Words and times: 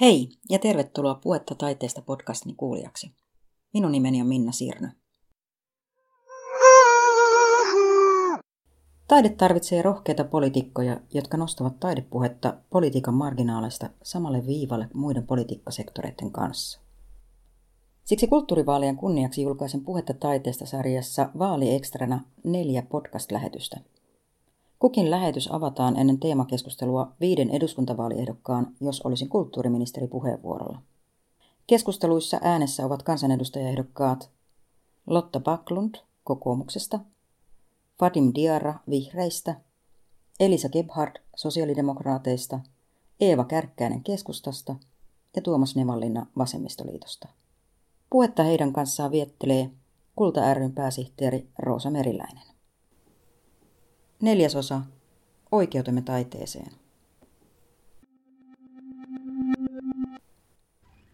Hei 0.00 0.28
ja 0.50 0.58
tervetuloa 0.58 1.14
Puetta 1.14 1.54
taiteesta 1.54 2.02
podcastin 2.02 2.56
kuulijaksi. 2.56 3.12
Minun 3.74 3.92
nimeni 3.92 4.20
on 4.20 4.26
Minna 4.26 4.52
Sirnö. 4.52 4.88
Taide 9.08 9.28
tarvitsee 9.28 9.82
rohkeita 9.82 10.24
poliitikkoja, 10.24 11.00
jotka 11.14 11.36
nostavat 11.36 11.80
taidepuhetta 11.80 12.54
politiikan 12.70 13.14
marginaaleista 13.14 13.90
samalle 14.02 14.46
viivalle 14.46 14.88
muiden 14.94 15.26
politiikkasektoreiden 15.26 16.32
kanssa. 16.32 16.80
Siksi 18.04 18.26
kulttuurivaalien 18.26 18.96
kunniaksi 18.96 19.42
julkaisen 19.42 19.84
Puhetta 19.84 20.14
taiteesta 20.14 20.66
sarjassa 20.66 21.30
Vaali 21.38 21.74
Ekstrana 21.74 22.24
neljä 22.44 22.82
podcast-lähetystä– 22.82 23.80
Kukin 24.78 25.10
lähetys 25.10 25.52
avataan 25.52 25.96
ennen 25.96 26.20
teemakeskustelua 26.20 27.12
viiden 27.20 27.50
eduskuntavaaliehdokkaan, 27.50 28.76
jos 28.80 29.00
olisin 29.00 29.28
kulttuuriministeri 29.28 30.08
puheenvuorolla. 30.08 30.82
Keskusteluissa 31.66 32.38
äänessä 32.42 32.86
ovat 32.86 33.02
kansanedustajaehdokkaat 33.02 34.30
Lotta 35.06 35.40
Backlund 35.40 35.94
kokoomuksesta, 36.24 37.00
Fadim 37.98 38.32
Diarra 38.34 38.74
vihreistä, 38.90 39.60
Elisa 40.40 40.68
Gebhard 40.68 41.16
sosiaalidemokraateista, 41.36 42.60
Eeva 43.20 43.44
Kärkkäinen 43.44 44.02
keskustasta 44.02 44.76
ja 45.36 45.42
Tuomas 45.42 45.76
Nevallinna 45.76 46.26
vasemmistoliitosta. 46.38 47.28
Puhetta 48.10 48.42
heidän 48.42 48.72
kanssaan 48.72 49.10
viettelee 49.10 49.70
Kulta 50.16 50.54
ryn 50.54 50.72
pääsihteeri 50.72 51.48
Roosa 51.58 51.90
Meriläinen. 51.90 52.57
Neljäsosa. 54.22 54.80
Oikeutemme 55.52 56.02
taiteeseen. 56.02 56.72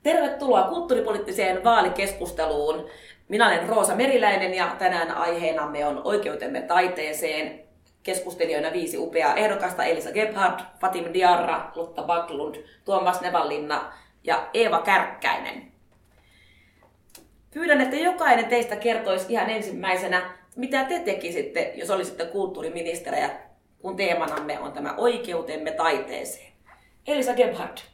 Tervetuloa 0.03 0.63
kulttuuripoliittiseen 0.63 1.65
vaalikeskusteluun. 1.65 2.87
Minä 3.29 3.47
olen 3.47 3.69
Roosa 3.69 3.95
Meriläinen 3.95 4.55
ja 4.55 4.77
tänään 4.79 5.11
aiheenamme 5.11 5.87
on 5.87 6.01
Oikeutemme 6.05 6.63
taiteeseen. 6.63 7.61
Keskustelijoina 8.03 8.73
viisi 8.73 8.99
upeaa 8.99 9.35
ehdokasta 9.35 9.85
Elisa 9.85 10.13
Gebhard, 10.13 10.61
Fatim 10.81 11.13
Diarra, 11.13 11.71
Lotta 11.75 12.03
Backlund, 12.03 12.55
Tuomas 12.85 13.21
Nevallinna 13.21 13.93
ja 14.25 14.49
Eeva 14.55 14.83
Kärkkäinen. 14.83 15.74
Pyydän, 17.55 17.81
että 17.81 17.97
jokainen 17.97 18.47
teistä 18.47 18.77
kertoisi 18.77 19.27
ihan 19.29 19.51
ensimmäisenä 19.51 20.31
mitä 20.57 20.85
te 20.85 20.99
tekisitte, 20.99 21.73
jos 21.77 21.91
olisitte 21.91 22.25
kulttuuriministeriä, 22.27 23.31
kun 23.79 23.97
teemanamme 23.97 24.59
on 24.59 24.73
tämä 24.73 24.95
oikeutemme 24.97 25.71
taiteeseen? 25.73 26.53
Elisa 27.07 27.35
Gebhardt. 27.35 27.94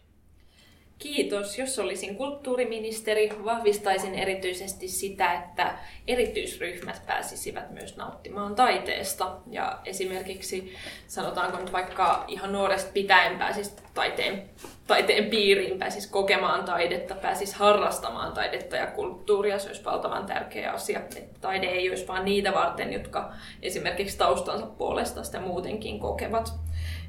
Kiitos. 1.01 1.59
Jos 1.59 1.79
olisin 1.79 2.17
kulttuuriministeri, 2.17 3.31
vahvistaisin 3.45 4.15
erityisesti 4.15 4.89
sitä, 4.89 5.33
että 5.33 5.79
erityisryhmät 6.07 7.03
pääsisivät 7.07 7.71
myös 7.71 7.97
nauttimaan 7.97 8.55
taiteesta. 8.55 9.37
Ja 9.51 9.79
esimerkiksi 9.85 10.75
sanotaanko 11.07 11.59
nyt 11.59 11.73
vaikka 11.73 12.25
ihan 12.29 12.53
nuoresta 12.53 12.91
pitäen 12.93 13.39
pääsisi 13.39 13.73
taiteen, 13.95 14.51
taiteen 14.87 15.25
piiriin, 15.25 15.79
pääsisi 15.79 16.11
kokemaan 16.11 16.65
taidetta, 16.65 17.15
pääsisi 17.15 17.57
harrastamaan 17.57 18.33
taidetta 18.33 18.77
ja 18.77 18.87
kulttuuria. 18.87 19.59
Se 19.59 19.69
olisi 19.69 19.85
valtavan 19.85 20.27
tärkeä 20.27 20.73
asia. 20.73 20.99
Että 20.99 21.41
taide 21.41 21.67
ei 21.67 21.91
olisi 21.91 22.09
vain 22.09 22.25
niitä 22.25 22.53
varten, 22.53 22.93
jotka 22.93 23.33
esimerkiksi 23.63 24.19
taustansa 24.19 24.67
puolesta 24.67 25.25
sitä 25.25 25.41
muutenkin 25.41 26.01
kokevat. 26.01 26.53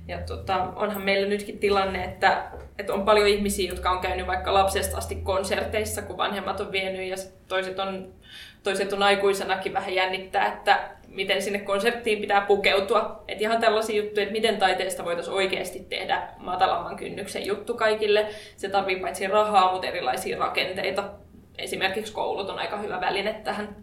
Ja 0.07 0.17
tota, 0.21 0.63
onhan 0.75 1.01
meillä 1.01 1.27
nytkin 1.27 1.59
tilanne, 1.59 2.03
että, 2.03 2.51
että 2.79 2.93
on 2.93 3.05
paljon 3.05 3.27
ihmisiä, 3.27 3.69
jotka 3.69 3.91
on 3.91 3.99
käynyt 3.99 4.27
vaikka 4.27 4.53
lapsesta 4.53 4.97
asti 4.97 5.15
konserteissa, 5.15 6.01
kun 6.01 6.17
vanhemmat 6.17 6.59
on 6.59 6.71
vienyt 6.71 7.09
ja 7.09 7.15
toiset 7.47 7.79
on, 7.79 8.13
toiset 8.63 8.93
on 8.93 9.03
aikuisenakin 9.03 9.73
vähän 9.73 9.95
jännittää, 9.95 10.47
että 10.47 10.89
miten 11.07 11.41
sinne 11.41 11.59
konserttiin 11.59 12.21
pitää 12.21 12.41
pukeutua. 12.41 13.23
Että 13.27 13.43
ihan 13.43 13.61
tällaisia 13.61 14.03
juttuja, 14.03 14.23
että 14.23 14.33
miten 14.33 14.57
taiteesta 14.57 15.05
voitaisiin 15.05 15.35
oikeasti 15.35 15.79
tehdä 15.79 16.27
matalamman 16.37 16.95
kynnyksen 16.95 17.45
juttu 17.45 17.73
kaikille. 17.73 18.27
Se 18.57 18.69
tarvii 18.69 18.99
paitsi 18.99 19.27
rahaa, 19.27 19.71
mutta 19.71 19.87
erilaisia 19.87 20.39
rakenteita. 20.39 21.03
Esimerkiksi 21.57 22.13
koulut 22.13 22.49
on 22.49 22.59
aika 22.59 22.77
hyvä 22.77 23.01
väline 23.01 23.33
tähän. 23.43 23.75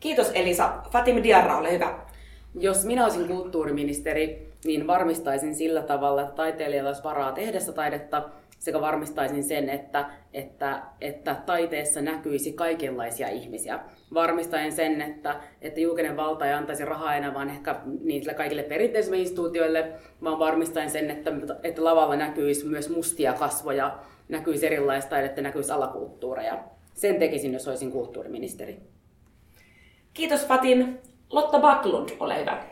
Kiitos 0.00 0.30
Elisa. 0.34 0.72
Fatim 0.90 1.22
Diarra, 1.22 1.58
ole 1.58 1.72
hyvä. 1.72 1.98
Jos 2.60 2.84
minä 2.84 3.04
olisin 3.04 3.28
kulttuuriministeri, 3.28 4.48
niin 4.64 4.86
varmistaisin 4.86 5.54
sillä 5.54 5.82
tavalla, 5.82 6.22
että 6.22 6.34
taiteilijalla 6.34 6.90
olisi 6.90 7.04
varaa 7.04 7.32
tehdä 7.32 7.58
taidetta, 7.74 8.28
sekä 8.58 8.80
varmistaisin 8.80 9.44
sen, 9.44 9.68
että, 9.68 10.10
että, 10.34 10.82
että 11.00 11.36
taiteessa 11.46 12.00
näkyisi 12.00 12.52
kaikenlaisia 12.52 13.28
ihmisiä. 13.28 13.80
Varmistaen 14.14 14.72
sen, 14.72 15.02
että, 15.02 15.40
että 15.62 15.80
julkinen 15.80 16.16
valta 16.16 16.46
ei 16.46 16.52
antaisi 16.52 16.84
rahaa 16.84 17.16
enää 17.16 17.34
vaan 17.34 17.50
ehkä 17.50 17.80
niille 18.00 18.34
kaikille 18.34 18.62
perinteisille 18.62 19.18
instituutioille, 19.18 19.92
vaan 20.22 20.38
varmistaen 20.38 20.90
sen, 20.90 21.10
että, 21.10 21.32
että 21.62 21.84
lavalla 21.84 22.16
näkyisi 22.16 22.66
myös 22.66 22.88
mustia 22.90 23.32
kasvoja, 23.32 23.98
näkyisi 24.28 24.66
erilaista 24.66 25.10
taidetta, 25.10 25.40
näkyisi 25.40 25.72
alakulttuureja. 25.72 26.64
Sen 26.94 27.16
tekisin, 27.16 27.52
jos 27.52 27.68
olisin 27.68 27.92
kulttuuriministeri. 27.92 28.80
Kiitos 30.14 30.46
Fatin. 30.46 30.98
Lotta 31.30 31.58
Backlund, 31.58 32.08
ole 32.20 32.40
hyvä. 32.40 32.62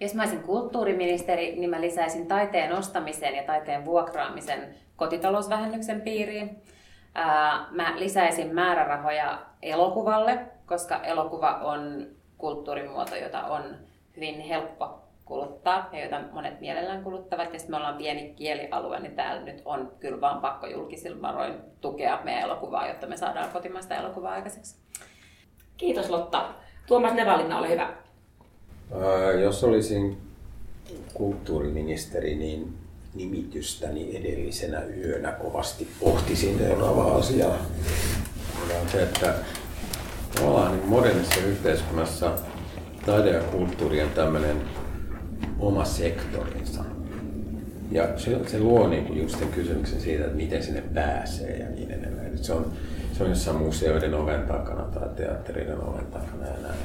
Jos 0.00 0.14
mä 0.14 0.22
olisin 0.22 0.42
kulttuuriministeri, 0.42 1.56
niin 1.56 1.70
mä 1.70 1.80
lisäisin 1.80 2.26
taiteen 2.26 2.72
ostamisen 2.72 3.34
ja 3.34 3.42
taiteen 3.42 3.84
vuokraamisen 3.84 4.74
kotitalousvähennyksen 4.96 6.00
piiriin. 6.00 6.62
Mä 7.70 7.94
lisäisin 7.96 8.54
määrärahoja 8.54 9.38
elokuvalle, 9.62 10.38
koska 10.66 10.96
elokuva 10.96 11.50
on 11.62 12.06
kulttuurimuoto, 12.38 13.16
jota 13.16 13.44
on 13.44 13.76
hyvin 14.16 14.40
helppo 14.40 15.00
kuluttaa 15.24 15.88
ja 15.92 16.04
jota 16.04 16.20
monet 16.32 16.60
mielellään 16.60 17.04
kuluttavat. 17.04 17.54
Ja 17.54 17.60
me 17.68 17.76
ollaan 17.76 17.96
pieni 17.96 18.34
kielialue, 18.36 19.00
niin 19.00 19.16
täällä 19.16 19.42
nyt 19.42 19.62
on 19.64 19.92
kyllä 20.00 20.20
vaan 20.20 20.40
pakko 20.40 20.66
julkisilla 20.66 21.22
varoin 21.22 21.54
tukea 21.80 22.20
meidän 22.24 22.42
elokuvaa, 22.42 22.88
jotta 22.88 23.06
me 23.06 23.16
saadaan 23.16 23.50
kotimaista 23.52 23.94
elokuvaa 23.94 24.32
aikaiseksi. 24.32 24.76
Kiitos 25.76 26.10
Lotta. 26.10 26.44
Tuomas 26.86 27.14
Nevalinna, 27.14 27.58
ole 27.58 27.70
hyvä. 27.70 27.92
Jos 29.42 29.64
olisin 29.64 30.16
kulttuuriministeri, 31.14 32.34
niin 32.34 32.74
nimitystäni 33.14 34.16
edellisenä 34.16 34.82
yönä 34.82 35.32
kovasti 35.32 35.88
pohtisin 36.00 36.58
seuraavaa 36.58 37.16
asiaa. 37.16 37.66
on 38.82 38.88
se, 38.92 39.02
että 39.02 39.34
ollaan 40.42 40.80
modernissa 40.84 41.40
yhteiskunnassa 41.40 42.32
taide 43.06 43.30
ja 43.30 43.42
kulttuuri 43.42 44.02
on 44.02 44.10
tämmöinen 44.10 44.62
oma 45.58 45.84
sektorinsa. 45.84 46.84
Ja 47.90 48.18
se, 48.18 48.38
se 48.46 48.58
luo 48.58 48.88
niin 48.88 49.04
kuin 49.04 49.22
just 49.22 49.38
sen 49.38 49.48
kysymyksen 49.48 50.00
siitä, 50.00 50.24
että 50.24 50.36
miten 50.36 50.62
sinne 50.62 50.82
pääsee 50.94 51.56
ja 51.56 51.68
niin 51.70 51.90
edelleen. 51.90 52.38
Se 52.44 52.52
on, 52.52 52.72
se 53.14 53.24
on 53.24 53.30
jossain 53.30 53.56
museoiden 53.56 54.14
oven 54.14 54.42
takana 54.42 54.82
tai 54.82 55.08
teatterien 55.16 55.80
oven 55.80 56.06
takana 56.06 56.46
ja 56.46 56.62
näin. 56.62 56.78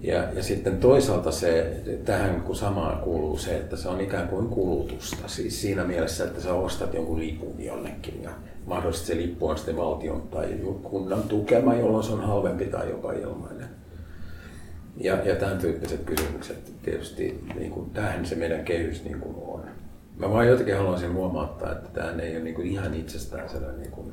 Ja, 0.00 0.32
ja 0.32 0.42
sitten 0.42 0.78
toisaalta 0.78 1.30
se, 1.30 1.80
tähän 2.04 2.40
kun 2.40 2.56
samaan 2.56 2.98
kuuluu 2.98 3.38
se, 3.38 3.56
että 3.56 3.76
se 3.76 3.88
on 3.88 4.00
ikään 4.00 4.28
kuin 4.28 4.48
kulutusta. 4.48 5.28
Siis 5.28 5.60
siinä 5.60 5.84
mielessä, 5.84 6.24
että 6.24 6.40
sä 6.40 6.54
ostat 6.54 6.94
jonkun 6.94 7.18
lipun 7.18 7.54
jonnekin 7.58 8.22
ja 8.22 8.30
mahdollisesti 8.66 9.06
se 9.06 9.16
lippu 9.16 9.48
on 9.48 9.56
sitten 9.56 9.76
valtion 9.76 10.22
tai 10.22 10.48
kunnan 10.82 11.22
tukema, 11.22 11.74
jolloin 11.74 12.04
se 12.04 12.12
on 12.12 12.24
halvempi 12.24 12.64
tai 12.64 12.90
jopa 12.90 13.12
ilmainen. 13.12 13.68
Ja, 14.96 15.14
ja 15.24 15.36
tämän 15.36 15.58
tyyppiset 15.58 16.00
kysymykset 16.04 16.72
tietysti, 16.82 17.44
niin 17.54 17.70
kuin, 17.70 17.90
tähän 17.90 18.26
se 18.26 18.34
meidän 18.34 18.64
kehys 18.64 19.04
niin 19.04 19.20
kuin 19.20 19.36
on. 19.36 19.64
Mä 20.16 20.30
vaan 20.30 20.48
jotenkin 20.48 20.76
haluaisin 20.76 21.12
huomauttaa, 21.12 21.72
että 21.72 21.88
tämä 21.88 22.22
ei 22.22 22.36
ole 22.36 22.44
niin 22.44 22.54
kuin 22.54 22.66
ihan 22.66 22.94
itsestään 22.94 23.48
sellainen 23.48 23.80
niin 23.80 23.92
kuin 23.92 24.12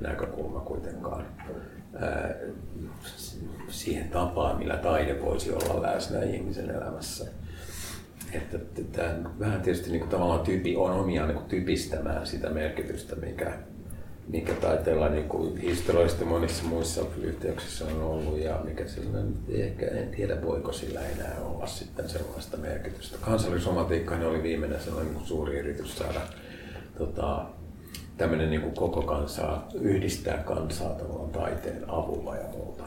näkökulma 0.00 0.60
kuitenkaan 0.60 1.26
siihen 3.68 4.08
tapaan, 4.08 4.58
millä 4.58 4.76
taide 4.76 5.22
voisi 5.22 5.52
olla 5.52 5.82
läsnä 5.82 6.22
ihmisen 6.22 6.70
elämässä. 6.70 7.30
Että 8.32 8.58
tämä 8.92 9.30
vähän 9.38 9.62
tietysti 9.62 9.90
niin 9.90 10.00
kuin 10.00 10.10
tavallaan 10.10 10.40
tyypi 10.40 10.76
on 10.76 10.90
omiaan 10.92 11.28
niin 11.28 11.38
kuin 11.38 11.48
typistämään 11.48 12.26
sitä 12.26 12.50
merkitystä, 12.50 13.16
mikä, 13.16 13.58
mikä 14.32 14.52
taiteella 14.52 15.08
niin 15.08 15.28
kuin 15.28 15.56
historiallisesti 15.56 16.24
monissa 16.24 16.64
muissa 16.64 17.00
yhteyksissä 17.22 17.84
on 17.84 18.02
ollut 18.02 18.38
ja 18.38 18.60
mikä 18.64 18.88
sellainen, 18.88 19.34
ehkä 19.48 19.86
en 19.86 20.08
tiedä 20.08 20.42
voiko 20.42 20.72
sillä 20.72 21.00
enää 21.00 21.36
olla 21.44 21.66
sitten 21.66 22.08
sellaista 22.08 22.56
merkitystä. 22.56 23.18
Kansallisromantiikka 23.20 24.14
oli 24.14 24.42
viimeinen 24.42 24.80
sellainen 24.80 25.14
niin 25.14 25.26
suuri 25.26 25.58
yritys 25.58 25.98
saada 25.98 26.20
tota, 26.98 27.46
tämmöinen 28.16 28.50
niin 28.50 28.62
kuin 28.62 28.74
koko 28.74 29.02
kansaa, 29.02 29.68
yhdistää 29.74 30.38
kansaa 30.38 30.94
tavallaan 30.94 31.30
taiteen 31.30 31.84
avulla 31.88 32.36
ja 32.36 32.48
muuta. 32.48 32.84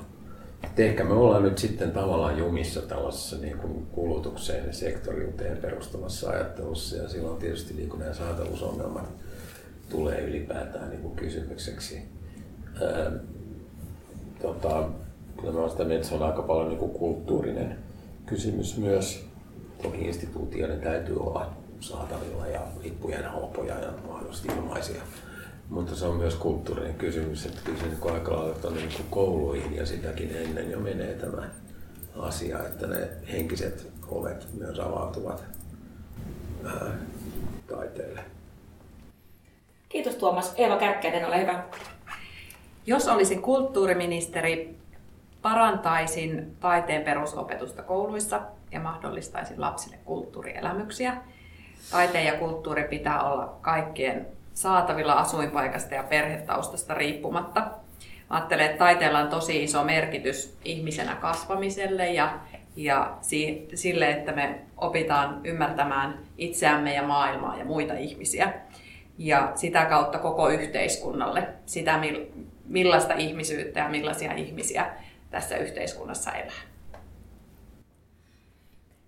Et 0.64 0.80
ehkä 0.80 1.04
me 1.04 1.14
ollaan 1.14 1.44
nyt 1.44 1.58
sitten 1.58 1.92
tavallaan 1.92 2.38
jumissa 2.38 2.82
tällaisessa 2.82 3.38
niin 3.38 3.58
kuin 3.58 3.86
kulutukseen 3.92 4.68
ja 4.68 4.74
sektoriuteen 4.74 5.58
perustuvassa 5.58 6.30
ajattelussa 6.30 6.96
ja 6.98 7.10
silloin 7.10 7.38
tietysti 7.38 7.74
niin 7.74 7.90
kuin 7.90 8.00
nämä 8.00 8.14
saatavuusongelmat 8.14 9.25
tulee 9.90 10.22
ylipäätään 10.22 10.90
niin 10.90 11.02
kuin 11.02 11.16
kysymykseksi. 11.16 12.02
Ää, 12.82 13.12
tota, 14.42 14.90
kyllä 15.38 15.54
mä 15.54 15.60
olen 15.60 15.72
sitä 15.72 15.84
mieltä, 15.84 15.96
että 15.96 16.10
se 16.10 16.16
on 16.16 16.30
aika 16.30 16.42
paljon 16.42 16.70
niin 16.70 16.80
kuin 16.80 16.92
kulttuurinen 16.92 17.78
kysymys 18.26 18.78
myös. 18.78 19.26
Toki 19.84 20.02
instituutioiden 20.02 20.82
täytyy 20.82 21.18
olla 21.20 21.54
saatavilla 21.80 22.48
ja 22.48 22.62
lippujen 22.84 23.26
halpoja 23.26 23.80
ja 23.80 23.94
mahdollisesti 24.08 24.48
ilmaisia. 24.58 25.02
Mutta 25.70 25.96
se 25.96 26.06
on 26.06 26.18
myös 26.18 26.36
kulttuurinen 26.36 26.94
kysymys, 26.94 27.46
että 27.46 27.62
kyllä 27.64 27.80
se 27.80 27.86
niin 27.86 28.14
aika 28.14 28.36
lailla 28.36 28.72
niin 28.72 28.90
kouluihin 29.10 29.76
ja 29.76 29.86
sitäkin 29.86 30.36
ennen 30.36 30.72
jo 30.72 30.80
menee 30.80 31.14
tämä 31.14 31.50
asia, 32.16 32.60
että 32.60 32.88
ne 32.88 33.10
henkiset 33.32 33.88
ovet 34.08 34.48
myös 34.54 34.80
avautuvat 34.80 35.44
ää, 36.66 36.98
taiteelle. 37.68 38.35
Kiitos 39.96 40.16
Tuomas. 40.16 40.54
Eeva 40.58 40.78
Kärkkäinen, 40.78 41.26
ole 41.26 41.42
hyvä. 41.42 41.64
Jos 42.86 43.08
olisin 43.08 43.42
kulttuuriministeri, 43.42 44.76
parantaisin 45.42 46.56
taiteen 46.60 47.02
perusopetusta 47.02 47.84
kouluissa 47.84 48.42
ja 48.72 48.80
mahdollistaisin 48.80 49.62
lapsille 49.62 49.98
kulttuurielämyksiä. 50.06 51.18
Taiteen 51.92 52.26
ja 52.26 52.34
kulttuuri 52.34 52.84
pitää 52.84 53.24
olla 53.24 53.58
kaikkien 53.62 54.28
saatavilla 54.54 55.14
asuinpaikasta 55.14 55.96
ja 55.96 56.04
perhetaustasta 56.04 56.94
riippumatta. 56.94 57.68
Ajattelen, 58.30 58.66
että 58.66 58.78
taiteella 58.78 59.20
on 59.20 59.30
tosi 59.30 59.64
iso 59.64 59.84
merkitys 59.84 60.58
ihmisenä 60.66 61.16
kasvamiselle 61.16 62.12
ja, 62.12 62.40
ja 62.76 63.18
si, 63.22 63.68
sille, 63.74 64.12
että 64.12 64.32
me 64.32 64.60
opitaan 64.78 65.42
ymmärtämään 65.44 66.20
itseämme 66.38 66.94
ja 66.94 67.04
maailmaa 67.04 67.58
ja 67.58 67.66
muita 67.66 67.94
ihmisiä. 67.94 68.54
Ja 69.18 69.52
sitä 69.56 69.86
kautta 69.86 70.20
koko 70.20 70.50
yhteiskunnalle 70.50 71.48
sitä, 71.66 72.00
millaista 72.66 73.14
ihmisyyttä 73.14 73.80
ja 73.80 73.90
millaisia 73.90 74.34
ihmisiä 74.34 74.92
tässä 75.30 75.58
yhteiskunnassa 75.58 76.32
elää. 76.32 76.62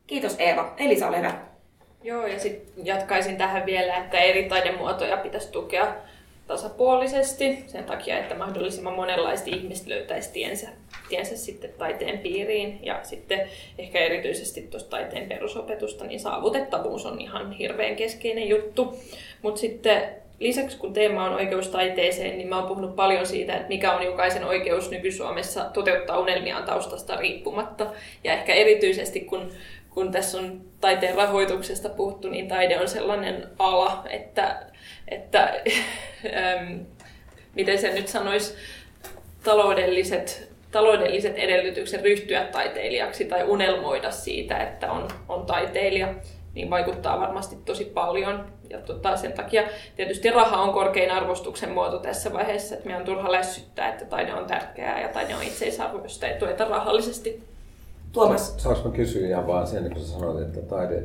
Kiitos 0.08 0.36
Eeva. 0.40 0.74
Elisa, 0.78 1.08
ole 1.08 1.18
hyvä. 1.18 1.34
Joo, 2.04 2.28
ja 2.28 2.40
sitten 2.40 2.86
jatkaisin 2.86 3.38
tähän 3.38 3.66
vielä, 3.66 3.98
että 3.98 4.18
eri 4.18 4.44
taidemuotoja 4.44 5.18
pitäisi 5.18 5.52
tukea 5.52 5.96
tasapuolisesti 6.48 7.64
sen 7.68 7.84
takia, 7.84 8.20
että 8.20 8.36
mahdollisimman 8.36 8.94
monenlaista 8.94 9.50
ihmiset 9.50 9.88
löytäisi 9.88 10.32
tiensä, 10.32 10.68
tiensä 11.10 11.38
sitten 11.38 11.70
taiteen 11.78 12.20
piiriin. 12.20 12.80
Ja 12.84 13.00
sitten 13.04 13.50
ehkä 13.78 14.00
erityisesti 14.00 14.62
tuosta 14.62 14.90
taiteen 14.90 15.30
perusopetusta, 15.30 16.06
niin 16.06 16.20
saavutettavuus 16.20 17.06
on 17.06 17.22
ihan 17.22 17.52
hirveän 17.52 17.96
keskeinen 17.96 18.50
juttu. 18.50 19.00
Mutta 19.42 19.62
sitten 19.62 20.04
lisäksi 20.40 20.78
kun 20.78 20.94
teema 20.94 21.26
on 21.26 21.34
oikeus 21.34 21.68
taiteeseen, 21.68 22.38
niin 22.38 22.48
mä 22.50 22.58
oon 22.58 22.68
puhunut 22.68 22.96
paljon 22.96 23.26
siitä, 23.26 23.56
että 23.56 23.68
mikä 23.68 23.94
on 23.94 24.06
jokaisen 24.06 24.44
oikeus 24.44 24.92
nyky-Suomessa 24.92 25.64
toteuttaa 25.64 26.20
unelmiaan 26.20 26.64
taustasta 26.64 27.16
riippumatta. 27.16 27.92
Ja 28.24 28.34
ehkä 28.34 28.54
erityisesti 28.54 29.20
kun 29.20 29.52
kun 29.98 30.12
tässä 30.12 30.38
on 30.38 30.62
taiteen 30.82 31.16
rahoituksesta 31.16 31.90
puhuttu, 31.90 32.30
niin 32.30 32.48
taide 32.48 32.80
on 32.80 32.88
sellainen 32.88 33.48
ala, 33.60 34.04
että, 34.10 34.66
että 35.08 35.62
miten 37.56 37.78
se 37.78 37.94
nyt 37.94 38.08
sanoisi, 38.08 38.56
taloudelliset, 39.44 40.52
taloudelliset 40.78 41.38
edellytykset 41.38 42.02
ryhtyä 42.02 42.44
taiteilijaksi 42.44 43.26
tai 43.26 43.44
unelmoida 43.44 44.12
siitä, 44.12 44.58
että 44.58 44.92
on, 44.92 45.08
on 45.30 45.46
taiteilija, 45.46 46.14
niin 46.54 46.70
vaikuttaa 46.70 47.20
varmasti 47.20 47.56
tosi 47.66 47.86
paljon. 47.86 48.46
Ja 48.70 48.78
tota, 48.82 49.18
sen 49.18 49.34
takia 49.34 49.64
tietysti 49.96 50.30
raha 50.30 50.62
on 50.62 50.74
korkein 50.74 51.12
arvostuksen 51.12 51.72
muoto 51.72 52.00
tässä 52.00 52.34
vaiheessa, 52.34 52.76
että 52.76 52.88
meidän 52.88 53.02
on 53.02 53.06
turha 53.06 53.32
lässyttää, 53.32 53.90
että 53.90 54.06
taide 54.06 54.34
on 54.34 54.46
tärkeää 54.46 55.02
ja 55.02 55.08
taide 55.08 55.36
on 55.36 55.44
itseisarvoista 55.44 56.26
ja 56.26 56.40
tueta 56.40 56.66
rahallisesti. 56.66 57.44
Tuomas. 58.12 58.54
Saanko 58.58 58.90
kysyä 58.90 59.28
ihan 59.28 59.48
vaan 59.48 59.68
sen, 59.68 59.90
kun 59.94 60.02
sanoit, 60.02 60.48
että 60.48 60.62
taide, 60.62 61.04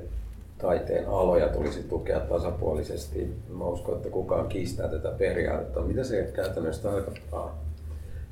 taiteen 0.59 1.09
aloja 1.09 1.49
tulisi 1.49 1.83
tukea 1.83 2.21
tasapuolisesti. 2.21 3.35
Mä 3.49 3.65
uskon, 3.65 3.97
että 3.97 4.11
kukaan 4.11 4.49
kiistää 4.49 4.89
tätä 4.89 5.11
periaatetta. 5.19 5.81
Mitä 5.81 6.05
se 6.05 6.31
käytännössä 6.35 6.83
tarkoittaa, 6.83 7.59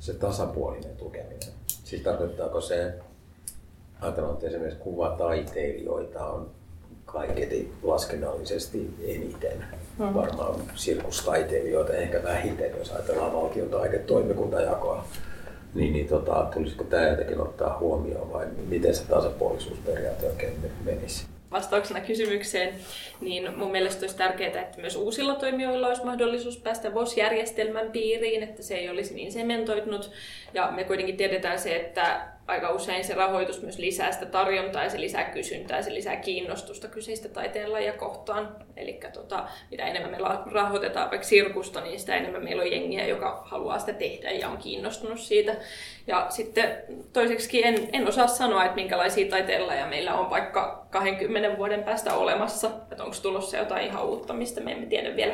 se 0.01 0.13
tasapuolinen 0.13 0.97
tukeminen? 0.97 1.49
Siis 1.67 2.01
tarkoittaako 2.01 2.61
se, 2.61 2.93
ajatellaan, 4.01 4.33
että 4.33 4.47
esimerkiksi 4.47 4.79
kuvataiteilijoita 4.79 6.25
on 6.25 6.49
kaiketi 7.05 7.73
laskennallisesti 7.83 8.93
eniten. 9.03 9.65
Hmm. 9.97 10.13
Varmaan 10.13 10.55
sirkustaiteilijoita 10.75 11.93
ehkä 11.93 12.23
vähiten, 12.23 12.71
jos 12.77 12.91
ajatellaan 12.91 13.33
valtion 13.33 13.69
taidetoimikuntajakoa 13.69 15.05
niin, 15.75 15.93
niin 15.93 16.07
tota, 16.07 16.47
tulisiko 16.53 16.83
tämä 16.83 17.07
jotenkin 17.07 17.41
ottaa 17.41 17.79
huomioon 17.79 18.33
vai 18.33 18.45
miten 18.67 18.95
se 18.95 19.03
tasapuolisuusperiaate 19.03 20.27
oikein 20.27 20.53
menisi? 20.85 21.30
Vastauksena 21.51 21.99
kysymykseen, 21.99 22.73
niin 23.21 23.57
mun 23.57 23.71
mielestä 23.71 24.03
olisi 24.03 24.17
tärkeää, 24.17 24.61
että 24.61 24.81
myös 24.81 24.95
uusilla 24.95 25.35
toimijoilla 25.35 25.87
olisi 25.87 26.05
mahdollisuus 26.05 26.57
päästä 26.57 26.93
VOS-järjestelmän 26.93 27.91
piiriin, 27.91 28.43
että 28.43 28.63
se 28.63 28.75
ei 28.75 28.89
olisi 28.89 29.13
niin 29.13 29.31
sementoitunut. 29.31 30.11
Ja 30.53 30.71
me 30.71 30.83
kuitenkin 30.83 31.17
tiedetään 31.17 31.59
se, 31.59 31.75
että 31.75 32.21
aika 32.47 32.69
usein 32.69 33.03
se 33.03 33.13
rahoitus 33.13 33.61
myös 33.61 33.77
lisää 33.77 34.11
sitä 34.11 34.25
tarjontaa 34.25 34.83
ja 34.83 34.89
se 34.89 35.01
lisää 35.01 35.23
kysyntää 35.23 35.81
se 35.81 35.93
lisää 35.93 36.15
kiinnostusta 36.15 36.87
kyseistä 36.87 37.29
taiteenlajia 37.29 37.93
kohtaan. 37.93 38.55
Eli 38.77 38.99
tota, 39.13 39.45
mitä 39.71 39.83
enemmän 39.85 40.11
me 40.11 40.17
rahoitetaan 40.51 41.09
vaikka 41.09 41.27
sirkusta, 41.27 41.81
niin 41.81 41.99
sitä 41.99 42.15
enemmän 42.15 42.43
meillä 42.43 42.61
on 42.61 42.71
jengiä, 42.71 43.07
joka 43.07 43.41
haluaa 43.45 43.79
sitä 43.79 43.93
tehdä 43.93 44.31
ja 44.31 44.49
on 44.49 44.57
kiinnostunut 44.57 45.19
siitä. 45.19 45.55
Ja 46.07 46.25
sitten 46.29 46.77
toiseksi 47.13 47.65
en, 47.65 47.89
en 47.93 48.07
osaa 48.07 48.27
sanoa, 48.27 48.63
että 48.63 48.75
minkälaisia 48.75 49.29
taiteenlajeja 49.29 49.87
meillä 49.87 50.13
on 50.13 50.29
vaikka 50.29 50.87
20 50.89 51.57
vuoden 51.57 51.83
päästä 51.83 52.13
olemassa. 52.13 52.71
Että 52.91 53.03
onko 53.03 53.15
tulossa 53.21 53.57
jotain 53.57 53.87
ihan 53.87 54.05
uutta, 54.05 54.33
mistä 54.33 54.61
me 54.61 54.71
emme 54.71 54.85
tiedä 54.85 55.15
vielä. 55.15 55.33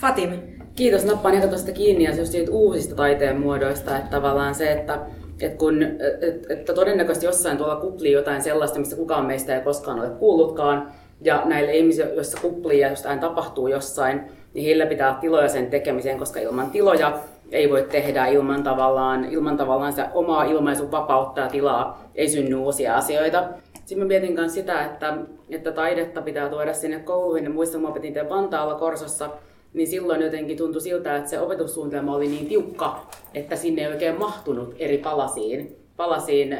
Fatim. 0.00 0.30
Kiitos, 0.76 1.04
nappaan 1.04 1.34
ihan 1.34 1.48
tuosta 1.48 1.72
kiinni 1.72 2.04
ja 2.04 2.14
just 2.14 2.32
siitä 2.32 2.50
uusista 2.50 2.94
taiteen 2.94 3.40
muodoista, 3.40 3.96
että 3.96 4.10
tavallaan 4.10 4.54
se, 4.54 4.72
että 4.72 5.00
et 5.40 5.54
kun, 5.54 5.82
et, 5.82 6.50
että 6.50 6.74
todennäköisesti 6.74 7.26
jossain 7.26 7.58
tuolla 7.58 7.76
kuplii 7.76 8.12
jotain 8.12 8.42
sellaista, 8.42 8.78
mistä 8.78 8.96
kukaan 8.96 9.26
meistä 9.26 9.54
ei 9.54 9.64
koskaan 9.64 10.00
ole 10.00 10.10
kuullutkaan, 10.10 10.92
ja 11.20 11.42
näille 11.44 11.76
ihmisille, 11.76 12.14
joissa 12.14 12.38
kuplii 12.42 12.80
ja 12.80 12.88
jostain 12.88 13.18
tapahtuu 13.18 13.68
jossain, 13.68 14.20
niin 14.54 14.64
heillä 14.64 14.86
pitää 14.86 15.08
olla 15.08 15.20
tiloja 15.20 15.48
sen 15.48 15.66
tekemiseen, 15.66 16.18
koska 16.18 16.40
ilman 16.40 16.70
tiloja 16.70 17.18
ei 17.52 17.70
voi 17.70 17.82
tehdä 17.82 18.26
ilman 18.26 18.62
tavallaan, 18.62 19.24
ilman 19.24 19.56
tavallaan 19.56 19.92
sitä 19.92 20.10
omaa 20.14 20.44
ilmaisun 20.44 20.90
vapautta 20.90 21.40
ja 21.40 21.48
tilaa, 21.48 22.10
ei 22.14 22.28
synny 22.28 22.56
uusia 22.56 22.96
asioita. 22.96 23.44
Sitten 23.74 23.98
mä 23.98 24.04
mietin 24.04 24.32
myös 24.32 24.54
sitä, 24.54 24.84
että, 24.84 25.16
että 25.50 25.72
taidetta 25.72 26.22
pitää 26.22 26.48
tuoda 26.48 26.74
sinne 26.74 26.98
kouluihin. 26.98 27.44
Ja 27.44 27.50
muistan, 27.50 27.80
mä 27.80 27.88
opetin 27.88 28.28
Vantaalla 28.28 28.74
Korsossa 28.74 29.30
niin 29.76 29.88
silloin 29.88 30.22
jotenkin 30.22 30.56
tuntui 30.56 30.80
siltä, 30.80 31.16
että 31.16 31.30
se 31.30 31.40
opetussuunnitelma 31.40 32.16
oli 32.16 32.28
niin 32.28 32.46
tiukka, 32.46 33.06
että 33.34 33.56
sinne 33.56 33.82
ei 33.82 33.92
oikein 33.92 34.18
mahtunut 34.18 34.74
eri 34.78 34.98
palasiin, 34.98 35.76
palasiin 35.96 36.58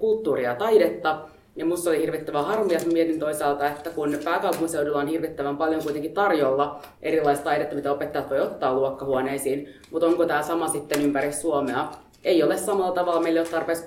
kulttuuria 0.00 0.50
ja 0.50 0.56
taidetta. 0.56 1.20
Ja 1.56 1.66
musta 1.66 1.90
oli 1.90 2.00
hirvittävän 2.00 2.44
harmi, 2.44 2.74
että 2.74 2.88
mietin 2.88 3.20
toisaalta, 3.20 3.66
että 3.66 3.90
kun 3.90 4.18
pääkaupunkiseudulla 4.24 4.98
on 4.98 5.06
hirvittävän 5.06 5.56
paljon 5.56 5.82
kuitenkin 5.82 6.14
tarjolla 6.14 6.80
erilaista 7.02 7.44
taidetta, 7.44 7.74
mitä 7.74 7.92
opettajat 7.92 8.30
voi 8.30 8.40
ottaa 8.40 8.74
luokkahuoneisiin, 8.74 9.74
mutta 9.90 10.06
onko 10.06 10.26
tämä 10.26 10.42
sama 10.42 10.68
sitten 10.68 11.02
ympäri 11.02 11.32
Suomea? 11.32 11.88
Ei 12.24 12.42
ole 12.42 12.56
samalla 12.56 12.92
tavalla, 12.92 13.20
meillä 13.20 13.38
ei 13.38 13.42
ole 13.42 13.50
tarpeeksi 13.50 13.84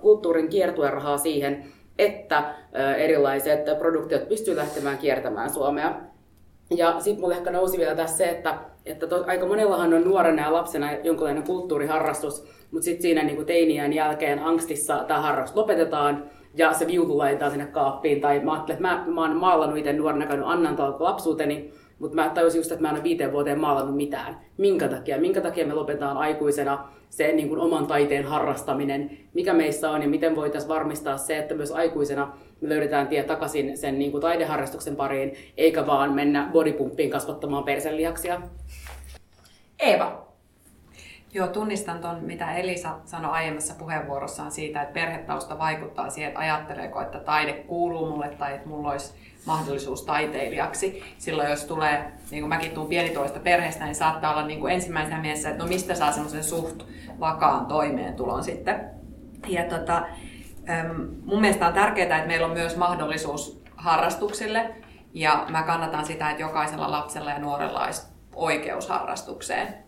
kulttuurin 0.00 0.48
kiertuerahaa 0.48 1.18
siihen, 1.18 1.64
että 1.98 2.54
erilaiset 2.96 3.78
produktiot 3.78 4.28
pystyvät 4.28 4.58
lähtemään 4.58 4.98
kiertämään 4.98 5.50
Suomea. 5.50 5.94
Ja 6.76 7.00
sitten 7.00 7.20
mulle 7.20 7.34
ehkä 7.34 7.50
nousi 7.50 7.78
vielä 7.78 7.94
tässä 7.94 8.16
se, 8.16 8.24
että, 8.24 8.58
että 8.86 9.06
to, 9.06 9.24
aika 9.26 9.46
monellahan 9.46 9.94
on 9.94 10.04
nuorena 10.04 10.42
ja 10.42 10.52
lapsena 10.52 10.92
jonkinlainen 10.92 11.42
kulttuuriharrastus, 11.42 12.44
mutta 12.70 12.84
sitten 12.84 13.02
siinä 13.02 13.22
niin 13.22 13.46
teiniän 13.46 13.92
jälkeen 13.92 14.38
angstissa 14.38 15.04
tämä 15.08 15.20
harrastus 15.20 15.56
lopetetaan 15.56 16.24
ja 16.54 16.72
se 16.72 16.86
viutu 16.86 17.18
laitetaan 17.18 17.50
sinne 17.50 17.66
kaappiin. 17.66 18.20
Tai 18.20 18.40
mä 18.40 18.52
ajattelin, 18.52 18.76
että 18.76 18.88
mä, 18.88 19.04
mä 19.14 19.20
oon 19.20 19.36
maalannut 19.36 19.78
itse 19.78 19.92
nuorena 19.92 20.26
käynyt 20.26 20.46
Annan 20.48 20.76
lapsuuteni, 20.98 21.72
mutta 21.98 22.14
mä 22.14 22.28
tajusin 22.34 22.58
just, 22.58 22.72
että 22.72 22.82
mä 22.82 22.88
en 22.88 22.94
ole 22.94 23.02
viiteen 23.02 23.32
vuoteen 23.32 23.60
maalannut 23.60 23.96
mitään. 23.96 24.40
Minkä 24.56 24.88
takia? 24.88 25.20
Minkä 25.20 25.40
takia 25.40 25.66
me 25.66 25.74
lopetetaan 25.74 26.16
aikuisena 26.16 26.88
se 27.10 27.32
niin 27.32 27.48
kuin 27.48 27.60
oman 27.60 27.86
taiteen 27.86 28.24
harrastaminen? 28.24 29.18
Mikä 29.34 29.54
meissä 29.54 29.90
on 29.90 30.02
ja 30.02 30.08
miten 30.08 30.36
voitaisiin 30.36 30.68
varmistaa 30.68 31.16
se, 31.16 31.38
että 31.38 31.54
myös 31.54 31.72
aikuisena 31.72 32.36
me 32.60 32.68
löydetään 32.68 33.08
tie 33.08 33.22
takaisin 33.22 33.78
sen 33.78 33.98
niin 33.98 34.10
kuin 34.10 34.20
taideharrastuksen 34.20 34.96
pariin, 34.96 35.34
eikä 35.56 35.86
vaan 35.86 36.12
mennä 36.12 36.50
bodypumppiin 36.52 37.10
kasvattamaan 37.10 37.64
perselihaksia. 37.64 38.40
Eeva. 39.78 40.33
Joo, 41.34 41.46
tunnistan 41.46 41.98
tuon, 41.98 42.18
mitä 42.20 42.52
Elisa 42.52 42.98
sanoi 43.04 43.30
aiemmassa 43.30 43.74
puheenvuorossaan 43.74 44.52
siitä, 44.52 44.82
että 44.82 44.94
perhetausta 44.94 45.58
vaikuttaa 45.58 46.10
siihen, 46.10 46.28
että 46.28 46.40
ajatteleeko, 46.40 47.00
että 47.00 47.20
taide 47.20 47.52
kuuluu 47.52 48.10
mulle 48.10 48.28
tai 48.28 48.54
että 48.54 48.68
mulla 48.68 48.90
olisi 48.90 49.14
mahdollisuus 49.46 50.02
taiteilijaksi. 50.02 51.02
Silloin 51.18 51.50
jos 51.50 51.64
tulee, 51.64 52.12
niin 52.30 52.42
kuin 52.42 52.48
mäkin 52.48 52.70
tuun 52.70 52.86
pienituloista 52.86 53.40
perheestä, 53.40 53.84
niin 53.84 53.94
saattaa 53.94 54.32
olla 54.32 54.46
niin 54.46 54.60
kuin 54.60 54.72
ensimmäisenä 54.72 55.20
mielessä, 55.20 55.50
että 55.50 55.62
no 55.62 55.68
mistä 55.68 55.94
saa 55.94 56.12
semmoisen 56.12 56.44
suht 56.44 56.82
vakaan 57.20 57.66
toimeentulon 57.66 58.44
sitten. 58.44 58.90
Ja 59.48 59.64
tota, 59.64 60.02
mun 61.24 61.40
mielestä 61.40 61.66
on 61.66 61.74
tärkeää, 61.74 62.16
että 62.16 62.28
meillä 62.28 62.46
on 62.46 62.52
myös 62.52 62.76
mahdollisuus 62.76 63.62
harrastuksille. 63.76 64.74
Ja 65.14 65.46
mä 65.48 65.62
kannatan 65.62 66.06
sitä, 66.06 66.30
että 66.30 66.42
jokaisella 66.42 66.90
lapsella 66.90 67.30
ja 67.30 67.38
nuorella 67.38 67.84
olisi 67.84 68.02
oikeus 68.34 68.88
harrastukseen. 68.88 69.83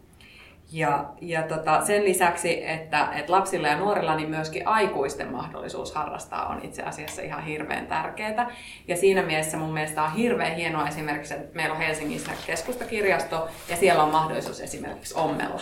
Ja, 0.73 1.05
ja 1.21 1.43
tota, 1.43 1.85
sen 1.85 2.05
lisäksi, 2.05 2.67
että, 2.69 3.09
että 3.15 3.33
lapsilla 3.33 3.69
ja 3.69 3.77
nuorilla 3.77 4.17
niin 4.17 4.31
myöskin 4.31 4.69
aikuisten 4.69 5.33
mahdollisuus 5.33 5.95
harrastaa 5.95 6.47
on 6.49 6.61
itse 6.63 6.83
asiassa 6.83 7.23
ihan 7.23 7.45
hirveän 7.45 7.87
tärkeää. 7.87 8.51
Ja 8.89 8.97
siinä 8.97 9.23
mielessä 9.23 9.57
mun 9.57 9.75
mielestä 9.75 10.03
on 10.03 10.13
hirveän 10.13 10.57
hienoa 10.57 10.89
esimerkiksi, 10.89 11.35
että 11.35 11.57
meillä 11.57 11.75
on 11.75 11.81
Helsingissä 11.81 12.31
keskustakirjasto 12.47 13.49
ja 13.69 13.77
siellä 13.77 14.03
on 14.03 14.13
mahdollisuus 14.13 14.61
esimerkiksi 14.61 15.15
ommella. 15.15 15.61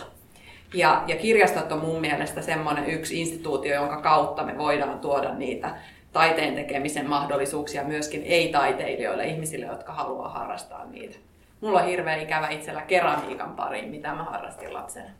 Ja, 0.75 1.05
ja 1.07 1.17
kirjastot 1.17 1.73
on 1.73 1.79
mun 1.81 2.01
mielestä 2.01 2.43
semmoinen 2.43 2.87
yksi 2.87 3.21
instituutio, 3.21 3.75
jonka 3.75 4.03
kautta 4.03 4.43
me 4.43 4.59
voidaan 4.59 5.01
tuoda 5.01 5.35
niitä 5.35 5.75
taiteen 6.13 6.55
tekemisen 6.55 7.09
mahdollisuuksia 7.09 7.85
myöskin 7.85 8.23
ei-taiteilijoille, 8.23 9.25
ihmisille, 9.25 9.67
jotka 9.67 9.93
haluaa 9.93 10.29
harrastaa 10.29 10.85
niitä. 10.85 11.19
Mulla 11.61 11.81
on 11.81 11.87
hirveän 11.87 12.21
ikävä 12.21 12.49
itsellä 12.49 12.83
keramiikan 12.83 13.57
pariin, 13.57 13.91
mitä 13.91 14.15
mä 14.15 14.25
harrastin 14.25 14.75
lapsena. 14.75 15.11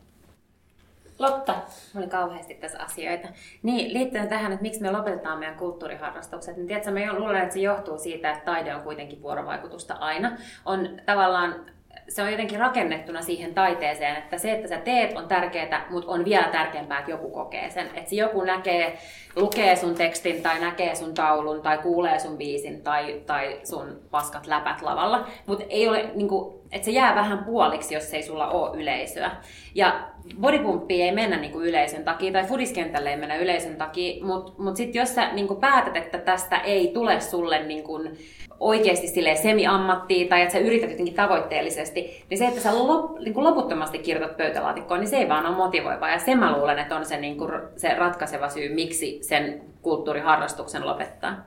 Lotta, 1.19 1.55
oli 1.97 2.07
kauheasti 2.07 2.53
tässä 2.53 2.83
asioita. 2.83 3.27
Niin, 3.63 3.93
liittyen 3.93 4.27
tähän, 4.27 4.51
että 4.51 4.61
miksi 4.61 4.81
me 4.81 4.91
lopetetaan 4.91 5.39
meidän 5.39 5.57
kulttuuriharrastukset, 5.57 6.57
niin 6.57 6.67
tiedätkö, 6.67 6.91
mä 6.91 7.13
luulen, 7.13 7.41
että 7.41 7.53
se 7.53 7.59
johtuu 7.59 7.97
siitä, 7.97 8.31
että 8.31 8.45
taide 8.45 8.75
on 8.75 8.81
kuitenkin 8.81 9.21
vuorovaikutusta 9.21 9.93
aina. 9.93 10.37
On 10.65 10.89
tavallaan 11.05 11.65
se 12.09 12.23
on 12.23 12.31
jotenkin 12.31 12.59
rakennettuna 12.59 13.21
siihen 13.21 13.53
taiteeseen, 13.53 14.15
että 14.15 14.37
se, 14.37 14.51
että 14.51 14.67
sä 14.67 14.77
teet, 14.77 15.17
on 15.17 15.27
tärkeää, 15.27 15.85
mutta 15.89 16.11
on 16.11 16.25
vielä 16.25 16.47
tärkeämpää, 16.47 16.99
että 16.99 17.11
joku 17.11 17.29
kokee 17.29 17.69
sen. 17.69 17.87
Että 17.95 18.09
se 18.09 18.15
joku 18.15 18.43
näkee, 18.43 18.97
lukee 19.35 19.75
sun 19.75 19.95
tekstin 19.95 20.43
tai 20.43 20.59
näkee 20.59 20.95
sun 20.95 21.13
taulun 21.13 21.61
tai 21.61 21.77
kuulee 21.77 22.19
sun 22.19 22.37
biisin 22.37 22.81
tai, 22.81 23.21
tai 23.25 23.59
sun 23.63 23.99
paskat 24.11 24.47
läpät 24.47 24.81
lavalla, 24.81 25.27
mutta 25.45 25.65
ei 25.69 25.87
ole, 25.87 26.11
niin 26.15 26.27
kuin, 26.27 26.55
että 26.75 26.85
se 26.85 26.91
jää 26.91 27.15
vähän 27.15 27.43
puoliksi, 27.43 27.93
jos 27.93 28.13
ei 28.13 28.23
sulla 28.23 28.47
ole 28.49 28.77
yleisöä. 28.77 29.31
Ja 29.75 30.09
bodypumppiin 30.41 31.05
ei 31.05 31.11
mennä 31.11 31.37
niin 31.37 31.51
kuin 31.51 31.65
yleisön 31.65 32.03
takia 32.03 32.31
tai 32.31 32.43
fudiskentälle 32.43 33.09
ei 33.09 33.17
mennä 33.17 33.35
yleisön 33.35 33.75
takia, 33.75 34.25
mutta 34.25 34.53
mut 34.57 34.75
sitten 34.75 34.99
jos 34.99 35.15
sä 35.15 35.33
niin 35.33 35.47
kuin 35.47 35.59
päätät, 35.59 35.97
että 35.97 36.17
tästä 36.17 36.57
ei 36.57 36.91
tule 36.93 37.19
sulle 37.21 37.63
niin 37.63 37.83
kuin, 37.83 38.17
oikeasti 38.59 39.07
sille 39.07 39.35
semi-ammattiin 39.35 40.27
tai 40.27 40.41
että 40.41 40.53
sä 40.53 40.59
yrität 40.59 40.89
jotenkin 40.89 41.13
tavoitteellisesti, 41.13 42.25
niin 42.29 42.37
se, 42.37 42.45
että 42.45 42.61
sä 42.61 42.77
lop, 42.77 43.19
niin 43.19 43.33
kuin 43.33 43.43
loputtomasti 43.43 43.99
kirjoitat 43.99 44.37
pöytälaatikkoon, 44.37 44.99
niin 44.99 45.09
se 45.09 45.17
ei 45.17 45.29
vaan 45.29 45.45
ole 45.45 45.55
motivoivaa. 45.55 46.09
Ja 46.09 46.19
sen 46.19 46.39
mä 46.39 46.57
luulen, 46.57 46.79
että 46.79 46.95
on 46.95 47.05
se, 47.05 47.17
niin 47.17 47.37
kuin, 47.37 47.51
se 47.77 47.95
ratkaiseva 47.95 48.49
syy, 48.49 48.75
miksi 48.75 49.19
sen 49.21 49.61
kulttuuriharrastuksen 49.81 50.87
lopettaa. 50.87 51.45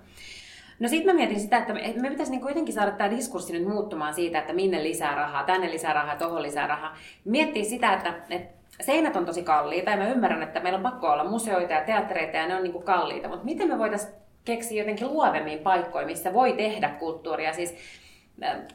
No 0.78 0.88
sitten 0.88 1.14
mä 1.14 1.18
mietin 1.18 1.40
sitä, 1.40 1.58
että 1.58 1.74
me, 1.74 2.10
pitäisi 2.10 2.32
niin 2.32 2.40
kuitenkin 2.40 2.74
saada 2.74 2.90
tämä 2.90 3.10
diskurssi 3.10 3.52
nyt 3.52 3.68
muuttumaan 3.68 4.14
siitä, 4.14 4.38
että 4.38 4.52
minne 4.52 4.82
lisää 4.82 5.14
rahaa, 5.14 5.44
tänne 5.44 5.70
lisää 5.70 5.92
rahaa, 5.92 6.16
tuohon 6.16 6.42
lisää 6.42 6.66
rahaa. 6.66 6.96
Miettii 7.24 7.64
sitä, 7.64 7.94
että, 7.94 8.14
että 8.30 8.58
seinät 8.80 9.16
on 9.16 9.26
tosi 9.26 9.42
kalliita 9.42 9.90
ja 9.90 9.96
mä 9.96 10.08
ymmärrän, 10.08 10.42
että 10.42 10.60
meillä 10.60 10.76
on 10.76 10.82
pakko 10.82 11.08
olla 11.10 11.24
museoita 11.24 11.72
ja 11.72 11.84
teattereita 11.84 12.36
ja 12.36 12.46
ne 12.46 12.56
on 12.56 12.62
niin 12.62 12.72
kuin 12.72 12.84
kalliita, 12.84 13.28
mutta 13.28 13.44
miten 13.44 13.68
me 13.68 13.78
voitaisiin 13.78 14.12
keksiä 14.44 14.82
jotenkin 14.82 15.08
luovemmin 15.08 15.58
paikkoja, 15.58 16.06
missä 16.06 16.32
voi 16.32 16.52
tehdä 16.52 16.88
kulttuuria. 16.88 17.52
Siis 17.52 17.74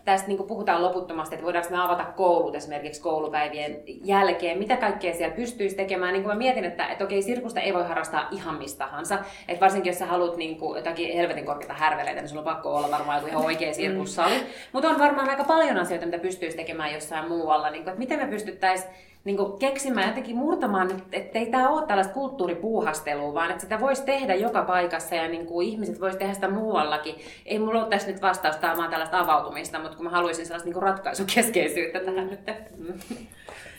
tästä 0.06 0.28
niin 0.28 0.48
puhutaan 0.48 0.82
loputtomasti, 0.82 1.36
että 1.36 1.46
voidaanko 1.46 1.70
me 1.72 1.84
avata 1.84 2.06
koulut 2.06 2.56
esimerkiksi 2.56 3.02
koulupäivien 3.02 3.84
jälkeen, 3.86 4.58
mitä 4.60 4.78
kaikkea 4.78 5.14
siellä 5.14 5.36
pystyisi 5.36 5.76
tekemään. 5.76 6.14
Niin 6.14 6.24
kuin 6.24 6.34
mä 6.34 6.38
mietin, 6.38 6.66
että, 6.66 6.88
että 6.88 7.04
okei, 7.04 7.22
sirkusta 7.22 7.60
ei 7.60 7.74
voi 7.74 7.88
harrastaa 7.88 8.28
ihan 8.32 8.56
mistä 8.56 8.86
tahansa. 8.86 9.20
Että 9.48 9.62
varsinkin 9.62 9.90
jos 9.90 10.00
sä 10.00 10.06
haluat 10.06 10.38
niin 10.38 10.58
kuin, 10.58 10.78
jotakin 10.78 11.16
helvetin 11.16 11.46
korkeita 11.46 11.74
härveleitä, 11.74 12.22
niin 12.22 12.30
sulla 12.30 12.42
on 12.42 12.46
pakko 12.46 12.76
olla 12.76 12.92
varmaan 12.92 13.18
joku 13.18 13.30
ihan 13.30 13.46
oikea 13.46 13.74
sirkussali. 13.74 14.38
Mm. 14.38 14.46
Mutta 14.72 14.90
on 14.90 15.00
varmaan 15.00 15.30
aika 15.30 15.44
paljon 15.44 15.78
asioita, 15.78 16.06
mitä 16.06 16.20
pystyisi 16.20 16.58
tekemään 16.58 16.94
jossain 16.94 17.28
muualla. 17.28 17.70
Niin 17.70 17.84
kuin, 17.84 17.92
että 17.92 18.00
miten 18.00 18.20
me 18.20 18.28
pystyttäisiin 18.28 18.94
niin 19.24 19.38
kuin 19.38 19.60
keksimään 19.60 20.08
jotenkin 20.08 20.36
murtamaan, 20.36 21.02
että 21.12 21.40
ei 21.40 21.46
tämä 21.46 21.70
ole 21.70 21.88
tällaista 21.88 22.14
kulttuuripuuhastelua, 22.14 23.34
vaan 23.34 23.50
että 23.52 23.62
sitä 23.62 23.80
voisi 23.80 24.06
tehdä 24.06 24.36
joka 24.36 24.62
paikassa 24.62 25.16
ja 25.16 25.28
niin 25.28 25.46
kuin 25.46 25.68
ihmiset 25.68 26.02
voisi 26.02 26.18
tehdä 26.18 26.34
sitä 26.34 26.50
muuallakin. 26.50 27.16
Ei 27.46 27.60
mulla 27.60 27.80
ole 27.80 27.90
tässä 27.90 28.12
nyt 28.12 28.22
vastausta, 28.22 28.74
vaan 28.78 28.90
tällaista 28.90 29.20
avautumista, 29.20 29.80
mutta 29.80 29.98
kun 29.98 30.06
mä 30.06 30.10
haluaisin 30.10 30.46
sellaista 30.46 30.68
niin 30.68 30.74
kuin 30.74 30.84
ratkaisukeskeisyyttä 30.84 32.00
tähän 32.00 32.30
nyt. 32.30 32.40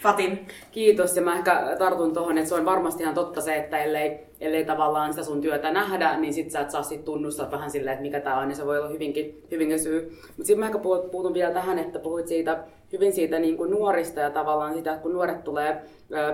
Fatin. 0.03 0.47
Kiitos 0.73 1.17
ja 1.17 1.23
mä 1.23 1.37
ehkä 1.37 1.77
tartun 1.79 2.15
tuohon, 2.15 2.39
että 2.39 2.49
se 2.49 2.55
on 2.55 2.65
varmasti 2.65 3.03
ihan 3.03 3.15
totta 3.15 3.41
se, 3.41 3.57
että 3.57 3.79
ellei, 3.79 4.27
ellei 4.41 4.65
tavallaan 4.65 5.13
sitä 5.13 5.25
sun 5.25 5.41
työtä 5.41 5.71
nähdä, 5.71 6.17
niin 6.17 6.35
sit 6.35 6.51
sä 6.51 6.61
et 6.61 6.71
saa 6.71 6.83
sit 6.83 7.05
tunnustaa 7.05 7.51
vähän 7.51 7.71
silleen, 7.71 7.93
että 7.93 8.03
mikä 8.03 8.21
tää 8.21 8.39
on, 8.39 8.49
niin 8.49 8.57
se 8.57 8.67
voi 8.67 8.79
olla 8.79 8.89
hyvinkin, 8.89 9.43
hyvinkin 9.51 9.81
syy. 9.81 10.11
Mutta 10.11 10.45
sitten 10.45 10.59
mä 10.59 10.67
ehkä 10.67 10.79
puutun 11.11 11.35
vielä 11.35 11.55
tähän, 11.55 11.79
että 11.79 11.99
puhuit 11.99 12.29
siitä 12.29 12.65
hyvin 12.95 13.13
siitä 13.13 13.39
niin 13.39 13.57
kuin 13.57 13.71
nuorista 13.71 14.21
ja 14.21 14.31
tavallaan 14.31 14.75
sitä, 14.75 14.91
että 14.91 15.03
kun 15.03 15.13
nuoret 15.13 15.45
tulee 15.45 15.83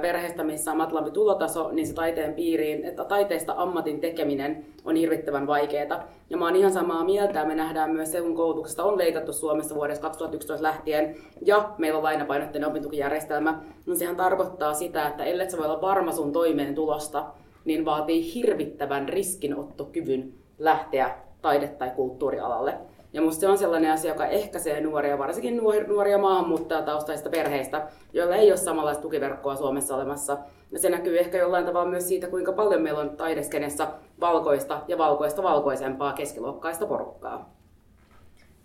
perheestä, 0.01 0.45
missä 0.45 0.71
on 0.71 0.77
matalampi 0.77 1.11
tulotaso, 1.11 1.71
niin 1.73 1.87
se 1.87 1.95
taiteen 1.95 2.35
piiriin, 2.35 2.85
että 2.85 3.05
taiteesta 3.05 3.55
ammatin 3.57 4.01
tekeminen 4.01 4.65
on 4.85 4.97
hirvittävän 4.97 5.47
vaikeaa. 5.47 6.09
Ja 6.31 6.37
mä 6.37 6.45
oon 6.45 6.57
ihan 6.57 6.73
samaa 6.73 7.05
mieltä 7.05 7.45
me 7.45 7.55
nähdään 7.55 7.91
myös 7.91 8.13
se, 8.13 8.21
kun 8.21 8.37
koulutuksesta 8.37 8.85
on 8.85 8.99
leikattu 8.99 9.33
Suomessa 9.33 9.75
vuodesta 9.75 10.03
2011 10.03 10.63
lähtien 10.63 11.17
ja 11.47 11.71
meillä 11.79 11.97
on 11.97 12.03
lainapainotteinen 12.03 12.71
opintukijärjestelmä, 12.71 13.63
niin 13.87 13.97
sehän 13.97 14.17
tarkoittaa 14.17 14.75
sitä, 14.75 15.09
että 15.09 15.25
ellei 15.25 15.51
sä 15.51 15.59
voi 15.59 15.67
olla 15.67 15.81
varma 15.81 16.13
sun 16.13 16.33
toimeentulosta, 16.33 17.27
niin 17.65 17.85
vaatii 17.85 18.35
hirvittävän 18.35 19.09
riskinottokyvyn 19.09 20.33
lähteä 20.59 21.11
taide- 21.43 21.69
tai 21.69 21.91
kulttuurialalle. 21.91 22.75
Ja 23.13 23.23
musta 23.23 23.41
se 23.41 23.49
on 23.49 23.59
sellainen 23.59 23.93
asia, 23.93 24.11
joka 24.11 24.27
ehkäisee 24.27 24.81
nuoria, 24.81 25.19
varsinkin 25.19 25.61
nuoria 25.87 26.19
maahanmuuttajataustaisista 26.19 27.31
perheistä, 27.31 27.89
joilla 28.13 28.37
ei 28.37 28.51
ole 28.51 28.57
samanlaista 28.57 29.03
tukiverkkoa 29.03 29.57
Suomessa 29.57 29.97
olemassa. 29.97 30.39
Ja 30.73 30.79
se 30.79 30.91
näkyy 30.91 31.19
ehkä 31.19 31.39
jollain 31.39 31.67
tavalla 31.67 31.91
myös 31.91 32.09
siitä, 32.09 32.27
kuinka 32.27 32.53
paljon 32.53 32.83
meillä 32.83 33.01
on 33.01 33.17
taideskenessä 33.17 33.89
valkoista 34.21 34.83
ja 34.89 34.99
valkoista 34.99 35.43
valkoisempaa 35.43 36.13
keskiluokkaista 36.13 36.87
porukkaa. 36.87 37.55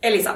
Elisa. 0.03 0.35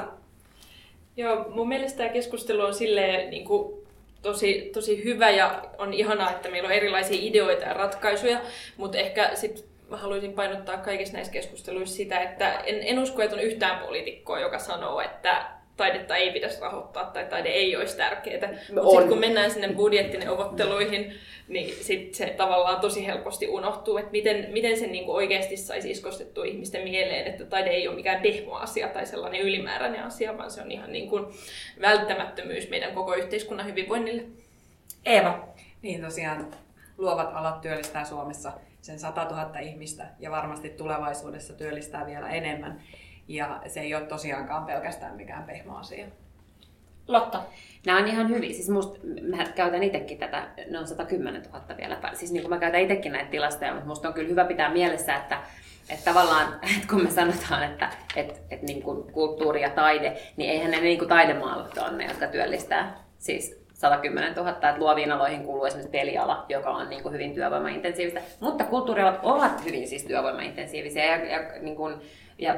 Joo, 1.16 1.44
mun 1.48 1.68
mielestä 1.68 1.98
tämä 1.98 2.08
keskustelu 2.08 2.62
on 2.62 2.74
silleen 2.74 3.30
niin 3.30 3.44
kuin 3.44 3.86
tosi, 4.22 4.70
tosi 4.74 5.04
hyvä 5.04 5.30
ja 5.30 5.62
on 5.78 5.94
ihanaa, 5.94 6.30
että 6.30 6.50
meillä 6.50 6.66
on 6.66 6.72
erilaisia 6.72 7.18
ideoita 7.20 7.64
ja 7.64 7.74
ratkaisuja, 7.74 8.40
mutta 8.76 8.98
ehkä 8.98 9.30
sitten 9.34 9.69
mä 9.90 9.96
haluaisin 9.96 10.32
painottaa 10.32 10.76
kaikissa 10.76 11.14
näissä 11.14 11.32
keskusteluissa 11.32 11.96
sitä, 11.96 12.20
että 12.20 12.60
en, 12.60 12.76
en 12.82 12.98
usko, 12.98 13.22
että 13.22 13.36
on 13.36 13.42
yhtään 13.42 13.78
poliitikkoa, 13.78 14.40
joka 14.40 14.58
sanoo, 14.58 15.00
että 15.00 15.46
taidetta 15.76 16.16
ei 16.16 16.32
pitäisi 16.32 16.60
rahoittaa 16.60 17.04
tai 17.04 17.24
taide 17.24 17.48
ei 17.48 17.76
olisi 17.76 17.96
tärkeää. 17.96 18.48
Mutta 18.74 18.90
sitten 18.90 19.08
kun 19.08 19.18
mennään 19.18 19.50
sinne 19.50 19.68
budjettineuvotteluihin, 19.68 21.14
niin 21.48 21.74
sit 21.84 22.14
se 22.14 22.26
tavallaan 22.26 22.80
tosi 22.80 23.06
helposti 23.06 23.48
unohtuu, 23.48 23.98
että 23.98 24.10
miten, 24.10 24.46
miten 24.52 24.78
se 24.78 24.86
niinku 24.86 25.12
oikeasti 25.12 25.56
saisi 25.56 25.90
iskostettua 25.90 26.44
ihmisten 26.44 26.82
mieleen, 26.82 27.26
että 27.26 27.44
taide 27.44 27.70
ei 27.70 27.88
ole 27.88 27.96
mikään 27.96 28.22
pehmo-asia 28.22 28.88
tai 28.88 29.06
sellainen 29.06 29.40
ylimääräinen 29.40 30.02
asia, 30.02 30.38
vaan 30.38 30.50
se 30.50 30.62
on 30.62 30.72
ihan 30.72 30.92
niinku 30.92 31.32
välttämättömyys 31.80 32.70
meidän 32.70 32.94
koko 32.94 33.14
yhteiskunnan 33.14 33.66
hyvinvoinnille. 33.66 34.22
Eeva. 35.06 35.48
Niin 35.82 36.00
tosiaan, 36.02 36.50
luovat 36.98 37.30
alat 37.34 37.60
työllistää 37.60 38.04
Suomessa 38.04 38.52
sen 38.82 38.98
100 38.98 39.24
000 39.24 39.58
ihmistä 39.58 40.06
ja 40.18 40.30
varmasti 40.30 40.68
tulevaisuudessa 40.68 41.52
työllistää 41.52 42.06
vielä 42.06 42.28
enemmän. 42.28 42.80
Ja 43.28 43.62
se 43.66 43.80
ei 43.80 43.94
ole 43.94 44.06
tosiaankaan 44.06 44.64
pelkästään 44.64 45.16
mikään 45.16 45.42
pehmo 45.42 45.76
asia. 45.76 46.06
Lotta. 47.08 47.42
Nämä 47.86 47.98
on 47.98 48.08
ihan 48.08 48.28
hyvin. 48.28 48.54
Siis 48.54 48.68
musta, 48.68 48.98
mä 49.36 49.44
käytän 49.54 49.82
itsekin 49.82 50.18
tätä 50.18 50.48
noin 50.70 50.86
110 50.86 51.42
000 51.42 51.62
vielä. 51.76 52.00
Siis 52.14 52.32
niin 52.32 52.42
kuin 52.42 52.50
mä 52.50 52.58
käytän 52.58 52.80
itsekin 52.80 53.12
näitä 53.12 53.30
tilastoja, 53.30 53.72
mutta 53.72 53.88
musta 53.88 54.08
on 54.08 54.14
kyllä 54.14 54.28
hyvä 54.28 54.44
pitää 54.44 54.72
mielessä, 54.72 55.16
että, 55.16 55.40
että 55.88 56.04
tavallaan, 56.04 56.52
että 56.76 56.88
kun 56.90 57.02
me 57.02 57.10
sanotaan, 57.10 57.62
että, 57.62 57.90
että, 58.16 58.34
että 58.50 58.66
niin 58.66 58.82
kuin 58.82 59.12
kulttuuri 59.12 59.62
ja 59.62 59.70
taide, 59.70 60.16
niin 60.36 60.50
eihän 60.50 60.70
ne 60.70 60.80
niin 60.80 60.98
kuin 60.98 61.08
taidemaalat 61.08 61.78
ole 61.78 61.96
ne, 61.96 62.06
jotka 62.06 62.26
työllistää 62.26 62.96
siis 63.18 63.59
110 63.80 64.34
000, 64.34 64.50
että 64.50 64.74
luoviin 64.78 65.12
aloihin 65.12 65.44
kuuluu 65.44 65.64
esimerkiksi 65.64 65.90
peliala, 65.90 66.44
joka 66.48 66.70
on 66.70 66.90
niin 66.90 67.02
kuin 67.02 67.12
hyvin 67.12 67.34
työvoimaintensiivistä. 67.34 68.20
Mutta 68.40 68.64
kulttuurialat 68.64 69.20
ovat 69.22 69.64
hyvin 69.64 69.88
siis 69.88 70.04
työvoimaintensiivisiä 70.04 71.04
ja, 71.04 71.24
ja, 71.24 71.60
niin 71.60 71.76
kuin, 71.76 71.94
ja 72.38 72.54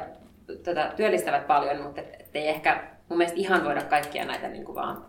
tota, 0.63 0.91
työllistävät 0.95 1.47
paljon, 1.47 1.81
mutta 1.81 2.01
ei 2.33 2.47
ehkä 2.47 2.83
mun 3.09 3.17
mielestä 3.17 3.39
ihan 3.39 3.65
voida 3.65 3.81
kaikkia 3.81 4.25
näitä 4.25 4.47
niin 4.47 4.65
kuin 4.65 4.75
vaan 4.75 5.05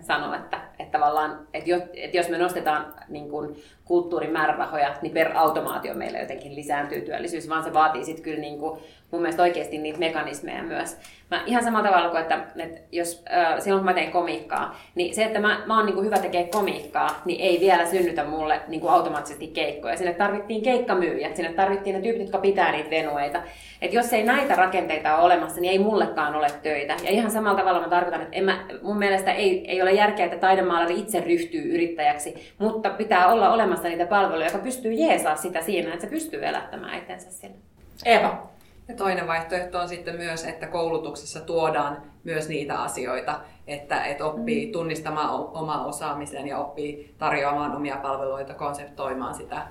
sanoa, 0.00 0.36
että, 0.36 0.60
että 0.78 0.98
tavallaan, 0.98 1.46
että 1.54 1.70
jos, 1.70 1.82
että 1.94 2.16
jos 2.16 2.28
me 2.28 2.38
nostetaan 2.38 2.94
niin 3.08 3.28
kuin 3.30 3.56
kulttuurimäärärahoja, 3.90 4.94
niin 5.02 5.12
per 5.12 5.30
automaatio 5.34 5.94
meillä 5.94 6.18
jotenkin 6.18 6.56
lisääntyy 6.56 7.00
työllisyys, 7.00 7.48
vaan 7.48 7.64
se 7.64 7.72
vaatii 7.72 8.04
sitten 8.04 8.24
kyllä 8.24 8.40
niin 8.40 8.58
kuin, 8.58 8.80
mun 9.10 9.22
mielestä 9.22 9.42
oikeasti 9.42 9.78
niitä 9.78 9.98
mekanismeja 9.98 10.62
myös. 10.62 10.96
Mä 11.30 11.42
ihan 11.46 11.64
samalla 11.64 11.88
tavalla 11.88 12.08
kuin, 12.08 12.22
että, 12.22 12.40
että 12.56 12.80
jos, 12.92 13.24
äh, 13.32 13.60
silloin 13.60 13.80
kun 13.80 13.84
mä 13.84 13.94
teen 13.94 14.10
komiikkaa, 14.10 14.80
niin 14.94 15.14
se, 15.14 15.24
että 15.24 15.38
mä, 15.38 15.62
mä 15.66 15.76
oon 15.76 15.86
niin 15.86 15.94
kuin 15.94 16.06
hyvä 16.06 16.18
tekee 16.18 16.44
komiikkaa, 16.44 17.22
niin 17.24 17.40
ei 17.40 17.60
vielä 17.60 17.86
synnytä 17.86 18.24
mulle 18.24 18.60
niin 18.68 18.80
kuin 18.80 18.92
automaattisesti 18.92 19.46
keikkoja. 19.46 19.96
Sinne 19.96 20.14
tarvittiin 20.14 20.62
keikkamyyjät, 20.62 21.36
sinne 21.36 21.52
tarvittiin 21.52 21.96
ne 21.96 22.02
tyypit, 22.02 22.22
jotka 22.22 22.38
pitää 22.38 22.72
niitä 22.72 22.90
venueita. 22.90 23.42
Että 23.82 23.96
jos 23.96 24.12
ei 24.12 24.22
näitä 24.22 24.54
rakenteita 24.54 25.16
ole 25.16 25.24
olemassa, 25.24 25.60
niin 25.60 25.70
ei 25.70 25.78
mullekaan 25.78 26.34
ole 26.34 26.46
töitä. 26.62 26.96
Ja 27.04 27.10
ihan 27.10 27.30
samalla 27.30 27.58
tavalla 27.58 27.80
mä 27.80 27.88
tarkoitan, 27.88 28.22
että 28.22 28.36
en 28.36 28.44
mä, 28.44 28.64
mun 28.82 28.98
mielestä 28.98 29.32
ei, 29.32 29.70
ei 29.70 29.82
ole 29.82 29.92
järkeä, 29.92 30.24
että 30.24 30.38
taidemaalari 30.38 30.98
itse 30.98 31.20
ryhtyy 31.20 31.74
yrittäjäksi, 31.74 32.54
mutta 32.58 32.90
pitää 32.90 33.28
olla 33.28 33.52
olemassa 33.52 33.79
niitä 33.88 34.06
palveluja, 34.06 34.46
joka 34.46 34.58
pystyy 34.58 34.92
jeesaa 34.92 35.36
sitä 35.36 35.62
siinä, 35.62 35.92
että 35.94 36.00
se 36.00 36.10
pystyy 36.10 36.46
elättämään 36.46 36.98
itsensä 36.98 37.30
sinne. 37.30 37.56
Eva. 38.04 38.50
Ja 38.88 38.96
toinen 38.96 39.26
vaihtoehto 39.26 39.78
on 39.78 39.88
sitten 39.88 40.16
myös, 40.16 40.44
että 40.44 40.66
koulutuksessa 40.66 41.40
tuodaan 41.40 42.02
myös 42.24 42.48
niitä 42.48 42.82
asioita, 42.82 43.40
että, 43.66 44.04
että 44.04 44.24
oppii 44.24 44.66
mm. 44.66 44.72
tunnistamaan 44.72 45.30
oma 45.30 45.84
osaamisen 45.84 46.46
ja 46.48 46.58
oppii 46.58 47.14
tarjoamaan 47.18 47.76
omia 47.76 47.96
palveluita, 47.96 48.54
konseptoimaan 48.54 49.34
sitä, 49.34 49.66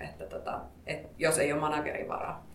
että 0.00 0.24
tota, 0.24 0.60
että 0.86 1.08
jos 1.18 1.38
ei 1.38 1.52
ole 1.52 1.60
managerin 1.60 2.08
varaa. 2.08 2.48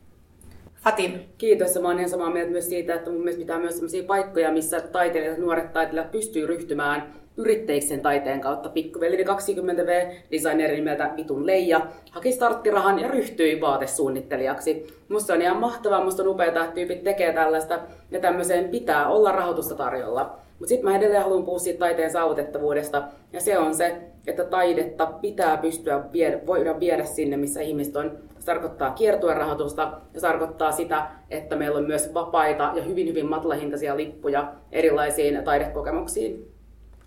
Fatin. 0.84 1.30
Kiitos. 1.38 1.82
Mä 1.82 1.88
oon 1.88 1.98
ihan 1.98 2.10
samaa 2.10 2.30
mieltä 2.30 2.52
myös 2.52 2.70
siitä, 2.70 2.96
että 2.96 3.10
mun 3.10 3.20
mielestä 3.20 3.40
pitää 3.40 3.60
myös 3.60 3.74
sellaisia 3.76 4.04
paikkoja, 4.04 4.52
missä 4.52 4.82
taiteilijat, 4.82 5.38
nuoret 5.38 5.74
taiteilijat 5.74 6.12
pystyy 6.12 6.48
ryhtymään 6.48 7.14
yritteiksen 7.38 8.02
taiteen 8.02 8.42
kautta. 8.42 8.70
Pikkuveli 8.70 9.24
20V, 9.24 10.14
designeri 10.32 10.76
nimeltä 10.76 11.12
Vitun 11.18 11.46
Leija, 11.46 11.88
haki 12.12 12.32
starttirahan 12.32 13.00
ja 13.00 13.08
ryhtyi 13.08 13.62
vaatesuunnittelijaksi. 13.62 14.88
Musta 15.10 15.34
on 15.34 15.42
ihan 15.42 15.58
mahtavaa, 15.58 16.04
musta 16.04 16.24
on 16.24 16.30
upeaa, 16.30 16.48
että 16.48 16.72
tyypit 16.76 17.04
tekee 17.04 17.34
tällaista 17.34 17.80
ja 18.12 18.20
tämmöiseen 18.20 18.70
pitää 18.70 19.10
olla 19.10 19.32
rahoitusta 19.32 19.76
tarjolla. 19.76 20.38
Mutta 20.60 20.70
sitten 20.70 20.92
mä 20.92 20.98
edelleen 20.98 21.24
haluan 21.24 21.44
puhua 21.44 21.60
siitä 21.60 21.80
taiteen 21.80 22.12
saavutettavuudesta 22.12 23.04
ja 23.34 23.42
se 23.42 23.58
on 23.58 23.76
se, 23.76 23.96
että 24.28 24.44
taidetta 24.44 25.06
pitää 25.06 25.58
pystyä 25.58 26.04
viedä, 26.14 26.40
voida 26.46 26.80
viedä 26.80 27.06
sinne, 27.06 27.38
missä 27.38 27.62
ihmiset 27.62 27.96
on. 27.96 28.18
Se 28.40 28.46
tarkoittaa 28.46 28.92
kiertuen 28.92 29.38
rahoitusta 29.38 29.82
ja 29.82 30.20
se 30.20 30.28
tarkoittaa 30.28 30.72
sitä, 30.72 31.08
että 31.30 31.56
meillä 31.56 31.78
on 31.78 31.88
myös 31.88 32.14
vapaita 32.14 32.72
ja 32.76 32.84
hyvin 32.84 33.08
hyvin 33.08 33.30
matalahintaisia 33.30 33.98
lippuja 33.98 34.54
erilaisiin 34.72 35.44
taidekokemuksiin. 35.44 36.53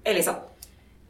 Elisa. 0.07 0.35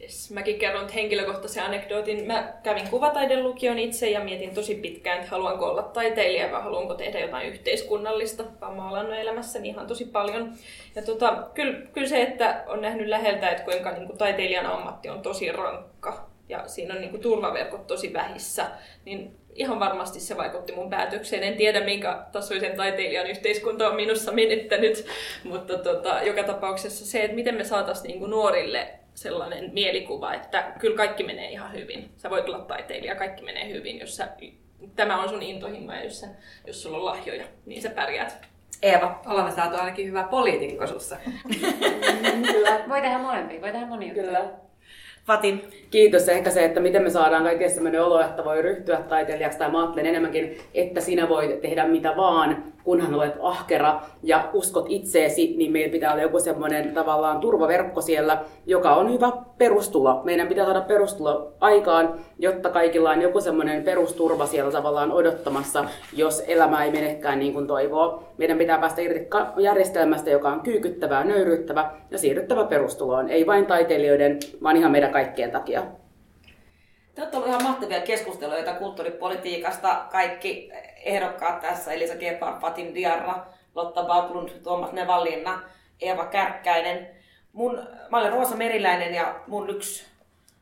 Yes, 0.01 0.31
mäkin 0.31 0.59
kerron 0.59 0.89
henkilökohtaisen 0.89 1.63
anekdootin. 1.63 2.27
Mä 2.27 2.53
kävin 2.63 2.89
kuvataidelukion 2.89 3.79
itse 3.79 4.09
ja 4.09 4.19
mietin 4.19 4.53
tosi 4.53 4.75
pitkään, 4.75 5.17
että 5.17 5.31
haluanko 5.31 5.65
olla 5.65 5.81
taiteilija 5.81 6.51
vai 6.51 6.61
haluanko 6.61 6.93
tehdä 6.93 7.19
jotain 7.19 7.47
yhteiskunnallista. 7.47 8.43
Mä 8.75 8.89
oon 8.89 9.13
elämässäni 9.13 9.69
ihan 9.69 9.87
tosi 9.87 10.05
paljon. 10.05 10.53
Ja 10.95 11.01
tota, 11.01 11.47
kyllä, 11.53 11.79
kyllä 11.93 12.07
se, 12.07 12.21
että 12.21 12.63
on 12.67 12.81
nähnyt 12.81 13.07
läheltä, 13.07 13.49
että 13.49 13.63
kuinka 13.63 13.91
niin 13.91 14.07
kuin 14.07 14.17
taiteilijan 14.17 14.65
ammatti 14.65 15.09
on 15.09 15.21
tosi 15.21 15.51
rankka 15.51 16.29
ja 16.49 16.67
siinä 16.67 16.93
on 16.93 17.01
niin 17.01 17.11
kuin 17.11 17.21
turvaverkot 17.21 17.87
tosi 17.87 18.13
vähissä, 18.13 18.65
niin 19.05 19.35
ihan 19.57 19.79
varmasti 19.79 20.19
se 20.19 20.37
vaikutti 20.37 20.73
mun 20.73 20.89
päätökseen. 20.89 21.43
En 21.43 21.57
tiedä, 21.57 21.81
minkä 21.81 22.23
tasoisen 22.31 22.77
taiteilijan 22.77 23.27
yhteiskunta 23.27 23.89
on 23.89 23.95
minussa 23.95 24.31
menettänyt, 24.31 25.05
mutta 25.43 25.77
tota, 25.77 26.21
joka 26.21 26.43
tapauksessa 26.43 27.05
se, 27.05 27.23
että 27.23 27.35
miten 27.35 27.55
me 27.55 27.63
saataisiin 27.63 28.19
niin 28.19 28.29
nuorille 28.29 28.89
sellainen 29.13 29.73
mielikuva, 29.73 30.33
että 30.33 30.71
kyllä 30.79 30.97
kaikki 30.97 31.23
menee 31.23 31.51
ihan 31.51 31.73
hyvin. 31.73 32.09
Sä 32.17 32.29
voit 32.29 32.49
olla 32.49 32.59
taiteilija, 32.59 33.15
kaikki 33.15 33.43
menee 33.43 33.69
hyvin, 33.69 33.99
jos 33.99 34.15
sä, 34.15 34.27
tämä 34.95 35.21
on 35.21 35.29
sun 35.29 35.43
intohimo 35.43 35.93
ja 35.93 36.03
jos, 36.03 36.19
sä, 36.19 36.27
jos 36.67 36.83
sulla 36.83 36.97
on 36.97 37.05
lahjoja, 37.05 37.45
niin 37.65 37.81
sä 37.81 37.89
pärjäät. 37.89 38.47
Eeva. 38.81 39.21
Olemme 39.25 39.51
saatu 39.51 39.77
ainakin 39.77 40.07
hyvä 40.07 40.23
poliitikko 40.23 40.87
sussa. 40.87 41.17
Kyllä. 42.53 42.83
Voi 42.89 43.01
tehdä 43.01 43.17
molempia, 43.17 43.61
voi 43.61 43.71
tehdä 43.71 43.85
monia. 43.85 44.13
Kyllä. 44.13 44.66
Fatin. 45.27 45.61
Kiitos. 45.91 46.29
Ehkä 46.29 46.49
se, 46.49 46.65
että 46.65 46.79
miten 46.79 47.03
me 47.03 47.09
saadaan 47.09 47.43
kaikille 47.43 47.69
sellainen 47.69 48.03
olo, 48.03 48.21
että 48.21 48.45
voi 48.45 48.61
ryhtyä 48.61 48.97
taiteilijaksi, 48.97 49.59
tai 49.59 49.71
mä 49.71 49.81
ajattelen 49.81 50.05
enemmänkin, 50.05 50.57
että 50.73 51.01
sinä 51.01 51.29
voit 51.29 51.61
tehdä 51.61 51.87
mitä 51.87 52.13
vaan, 52.17 52.63
kunhan 52.87 53.13
olet 53.13 53.35
ahkera 53.41 54.01
ja 54.23 54.49
uskot 54.53 54.85
itseesi, 54.89 55.55
niin 55.57 55.71
meillä 55.71 55.91
pitää 55.91 56.11
olla 56.11 56.21
joku 56.21 56.39
semmoinen 56.39 56.93
tavallaan 56.93 57.39
turvaverkko 57.39 58.01
siellä, 58.01 58.41
joka 58.65 58.95
on 58.95 59.13
hyvä 59.13 59.31
perustulo. 59.57 60.21
Meidän 60.23 60.47
pitää 60.47 60.65
saada 60.65 60.81
perustulo 60.81 61.53
aikaan, 61.59 62.19
jotta 62.39 62.69
kaikilla 62.69 63.09
on 63.09 63.21
joku 63.21 63.41
semmoinen 63.41 63.83
perusturva 63.83 64.45
siellä 64.45 64.71
tavallaan 64.71 65.11
odottamassa, 65.11 65.85
jos 66.13 66.43
elämä 66.47 66.83
ei 66.83 66.91
menekään 66.91 67.39
niin 67.39 67.53
kuin 67.53 67.67
toivoo. 67.67 68.23
Meidän 68.37 68.57
pitää 68.57 68.79
päästä 68.79 69.01
irti 69.01 69.27
järjestelmästä, 69.57 70.29
joka 70.29 70.49
on 70.49 70.61
kyykyttävää, 70.61 71.23
nöyryttävä 71.23 71.91
ja 72.11 72.17
siirryttävä 72.17 72.63
perustuloon. 72.63 73.29
Ei 73.29 73.47
vain 73.47 73.65
taiteilijoiden, 73.65 74.39
vaan 74.63 74.77
ihan 74.77 74.91
meidän 74.91 75.11
kaikkien 75.11 75.51
takia. 75.51 75.83
Te 77.17 77.21
olette 77.21 77.37
olleet 77.37 77.49
ihan 77.49 77.63
mahtavia 77.63 78.01
keskusteluita 78.01 78.73
kulttuuripolitiikasta. 78.73 80.05
Kaikki 80.11 80.71
ehdokkaat 81.03 81.59
tässä, 81.59 81.91
Elisa 81.91 82.15
Gebhard, 82.15 82.61
Fatin 82.61 82.95
Diarra, 82.95 83.45
Lotta 83.75 84.03
Bauklund, 84.03 84.49
Tuomas 84.49 84.91
Nevallinna, 84.91 85.61
Eeva 86.01 86.25
Kärkkäinen. 86.25 87.09
Mun, 87.53 87.87
mä 88.09 88.17
olen 88.17 88.31
Roosa 88.31 88.55
Meriläinen 88.55 89.13
ja 89.13 89.39
mun 89.47 89.69
yksi 89.69 90.05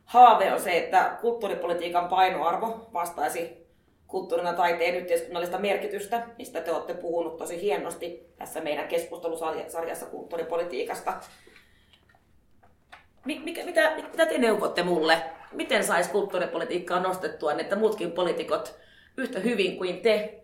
haave 0.05 0.53
on 0.53 0.61
se, 0.61 0.77
että 0.77 1.17
kulttuuripolitiikan 1.21 2.09
painoarvo 2.09 2.89
vastaisi 2.93 3.67
kulttuurina 4.07 4.53
taiteen 4.53 4.95
yhteiskunnallista 4.95 5.57
merkitystä, 5.57 6.27
mistä 6.37 6.61
te 6.61 6.71
olette 6.71 6.93
puhunut 6.93 7.37
tosi 7.37 7.61
hienosti 7.61 8.33
tässä 8.37 8.61
meidän 8.61 8.87
keskustelusarjassa 8.87 10.05
kulttuuripolitiikasta. 10.05 11.13
Mikä, 13.25 13.65
mitä, 13.65 13.95
mitä 13.95 14.25
te 14.25 14.37
neuvotte 14.37 14.83
mulle? 14.83 15.21
Miten 15.55 15.83
saisi 15.83 16.09
kulttuuripolitiikkaa 16.09 16.99
nostettua, 16.99 17.51
niin 17.51 17.59
että 17.59 17.75
muutkin 17.75 18.11
poliitikot 18.11 18.75
yhtä 19.17 19.39
hyvin 19.39 19.77
kuin 19.77 19.97
te 20.01 20.43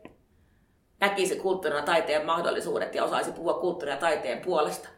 näkisi 1.00 1.36
kulttuurin 1.36 1.78
ja 1.78 1.86
taiteen 1.86 2.26
mahdollisuudet 2.26 2.96
ja 2.96 3.04
osaisi 3.04 3.32
puhua 3.32 3.54
kulttuurin 3.54 3.94
ja 3.94 4.00
taiteen 4.00 4.40
puolesta? 4.40 4.90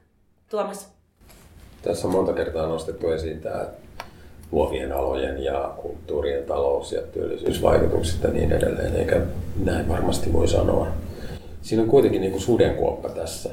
Tuomas? 0.49 0.93
Tässä 1.82 2.08
on 2.08 2.13
monta 2.13 2.34
kertaa 2.34 2.67
nostettu 2.67 3.12
esiin 3.12 3.41
tämä 3.41 3.65
luovien 4.52 4.91
alojen 4.91 5.43
ja 5.43 5.73
kulttuurien 5.82 6.43
talous- 6.43 6.91
ja 6.91 7.02
työllisyysvaikutukset 7.02 8.23
ja 8.23 8.30
niin 8.30 8.52
edelleen, 8.52 8.95
eikä 8.95 9.21
näin 9.63 9.89
varmasti 9.89 10.34
voi 10.34 10.47
sanoa. 10.47 10.88
Siinä 11.62 11.84
on 11.84 11.89
kuitenkin 11.89 12.21
niin 12.21 12.32
kuin 12.32 12.41
sudenkuoppa 12.41 13.10
tässä, 13.10 13.49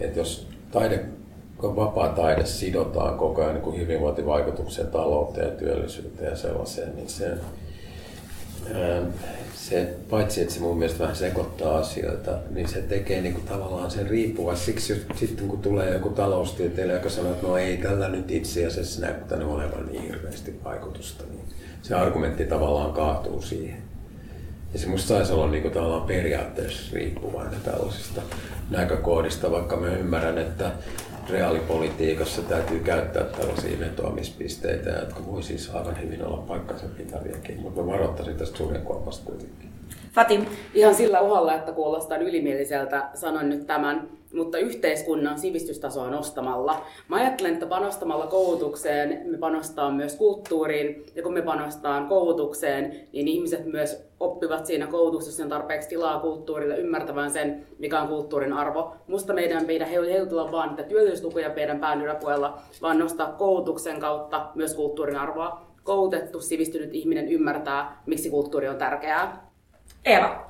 että 0.00 0.18
jos 0.18 0.46
taide 0.72 1.04
vapaa 1.62 2.08
taide 2.08 2.46
sidotaan 2.46 3.18
koko 3.18 3.42
ajan 3.42 3.54
niin 3.54 3.80
hyvinvointivaikutukseen, 3.80 4.88
talouteen 4.88 5.48
ja 5.48 5.54
työllisyyteen 5.54 6.30
ja 6.30 6.36
sellaiseen, 6.36 6.96
niin 6.96 7.08
se, 7.08 7.30
se, 9.54 9.94
paitsi 10.10 10.40
että 10.40 10.54
se 10.54 10.60
mun 10.60 10.78
mielestä 10.78 11.00
vähän 11.00 11.16
sekoittaa 11.16 11.78
asioita, 11.78 12.30
niin 12.50 12.68
se 12.68 12.82
tekee 12.82 13.20
niin 13.20 13.34
kuin 13.34 13.44
tavallaan 13.44 13.90
sen 13.90 14.06
riippuva. 14.06 14.54
Siksi 14.54 15.06
sitten 15.14 15.48
kun 15.48 15.62
tulee 15.62 15.92
joku 15.92 16.08
taloustieteilijä, 16.08 16.96
joka 16.96 17.10
sanoo, 17.10 17.32
että 17.32 17.46
no 17.46 17.56
ei 17.56 17.76
tällä 17.76 18.08
nyt 18.08 18.30
itse 18.30 18.66
asiassa 18.66 19.00
näyttänyt 19.00 19.48
olevan 19.48 19.86
niin 19.86 20.02
hirveästi 20.02 20.60
vaikutusta, 20.64 21.24
niin 21.30 21.44
se 21.82 21.94
argumentti 21.94 22.44
tavallaan 22.44 22.92
kaatuu 22.92 23.42
siihen. 23.42 23.82
Ja 24.72 24.78
se 24.78 24.86
musta 24.86 25.08
saisi 25.08 25.32
olla 25.32 25.50
niin 25.50 25.62
kuin 25.62 25.74
tavallaan 25.74 26.06
periaatteessa 26.06 26.96
riippuvainen 26.96 27.60
tällaisista 27.60 28.22
näkökohdista, 28.70 29.50
vaikka 29.50 29.76
mä 29.76 29.86
ymmärrän, 29.86 30.38
että 30.38 30.70
reaalipolitiikassa 31.30 32.42
täytyy 32.42 32.78
käyttää 32.78 33.24
tällaisia 33.24 33.80
vetoamispisteitä, 33.80 34.90
jotka 34.90 35.26
voi 35.26 35.42
siis 35.42 35.70
aivan 35.74 36.02
hyvin 36.02 36.24
olla 36.24 36.36
paikkansa 36.36 36.86
pitäviäkin, 36.86 37.60
mutta 37.60 37.86
varoittaisin 37.86 38.36
tästä 38.36 38.58
sudenkuopasta 38.58 39.24
kuitenkin. 39.24 39.68
Fatim. 40.12 40.46
Ihan 40.74 40.94
sillä 40.94 41.20
uhalla, 41.20 41.54
että 41.54 41.72
kuulostaa 41.72 42.18
ylimieliseltä, 42.18 43.08
sanon 43.14 43.48
nyt 43.48 43.66
tämän, 43.66 44.08
mutta 44.32 44.58
yhteiskunnan 44.58 45.38
sivistystasoa 45.38 46.10
nostamalla. 46.10 46.84
Mä 47.08 47.16
ajattelen, 47.16 47.52
että 47.52 47.66
panostamalla 47.66 48.26
koulutukseen 48.26 49.22
me 49.30 49.38
panostaa 49.38 49.90
myös 49.90 50.16
kulttuuriin, 50.16 51.06
ja 51.14 51.22
kun 51.22 51.34
me 51.34 51.42
panostaan 51.42 52.08
koulutukseen, 52.08 53.08
niin 53.12 53.28
ihmiset 53.28 53.66
myös 53.66 54.04
oppivat 54.20 54.66
siinä 54.66 54.86
koulutuksessa 54.86 55.48
tarpeeksi 55.48 55.88
tilaa 55.88 56.20
kulttuurille 56.20 56.76
ymmärtävän 56.76 57.30
sen, 57.30 57.66
mikä 57.78 58.00
on 58.00 58.08
kulttuurin 58.08 58.52
arvo. 58.52 58.96
Musta 59.06 59.32
meidän 59.32 59.66
pidä 59.66 59.86
heutella 59.86 60.52
vaan 60.52 60.68
niitä 60.68 60.82
työllisyyslukuja 60.82 61.54
meidän 61.56 61.80
pään 61.80 62.02
yläpuolella, 62.02 62.58
vaan 62.82 62.98
nostaa 62.98 63.32
koulutuksen 63.32 64.00
kautta 64.00 64.50
myös 64.54 64.74
kulttuurin 64.74 65.16
arvoa. 65.16 65.72
Koulutettu, 65.82 66.40
sivistynyt 66.40 66.94
ihminen 66.94 67.28
ymmärtää, 67.28 68.02
miksi 68.06 68.30
kulttuuri 68.30 68.68
on 68.68 68.76
tärkeää. 68.76 69.50
Eeva. 70.04 70.48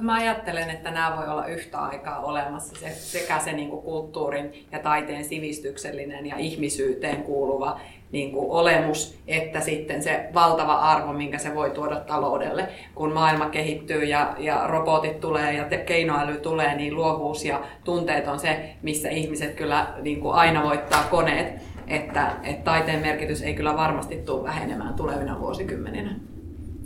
Mä 0.00 0.14
ajattelen, 0.14 0.70
että 0.70 0.90
nämä 0.90 1.16
voi 1.16 1.28
olla 1.28 1.46
yhtä 1.46 1.78
aikaa 1.78 2.20
olemassa 2.20 2.80
se, 2.80 2.90
sekä 2.90 3.38
se 3.38 3.52
niin 3.52 3.70
kuin 3.70 3.82
kulttuurin 3.82 4.66
ja 4.72 4.78
taiteen 4.78 5.24
sivistyksellinen 5.24 6.26
ja 6.26 6.36
ihmisyyteen 6.36 7.22
kuuluva 7.22 7.80
niin 8.12 8.32
kuin 8.32 8.50
olemus, 8.50 9.18
että 9.26 9.60
sitten 9.60 10.02
se 10.02 10.28
valtava 10.34 10.74
arvo, 10.74 11.12
minkä 11.12 11.38
se 11.38 11.54
voi 11.54 11.70
tuoda 11.70 11.96
taloudelle. 11.96 12.68
Kun 12.94 13.12
maailma 13.12 13.48
kehittyy 13.48 14.04
ja, 14.04 14.34
ja 14.38 14.66
robotit 14.66 15.20
tulee 15.20 15.52
ja 15.52 15.64
te, 15.64 15.76
keinoäly 15.76 16.36
tulee, 16.36 16.74
niin 16.74 16.94
luovuus 16.94 17.44
ja 17.44 17.60
tunteet 17.84 18.28
on 18.28 18.40
se, 18.40 18.74
missä 18.82 19.08
ihmiset 19.08 19.54
kyllä 19.54 19.86
niin 20.02 20.20
kuin 20.20 20.34
aina 20.34 20.62
voittaa 20.62 21.02
koneet. 21.10 21.62
Että, 21.88 22.32
että 22.42 22.64
taiteen 22.64 23.00
merkitys 23.00 23.42
ei 23.42 23.54
kyllä 23.54 23.76
varmasti 23.76 24.16
tule 24.16 24.44
vähenemään 24.44 24.94
tulevina 24.94 25.40
vuosikymmeninä. 25.40 26.10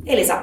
Elisa, 0.07 0.43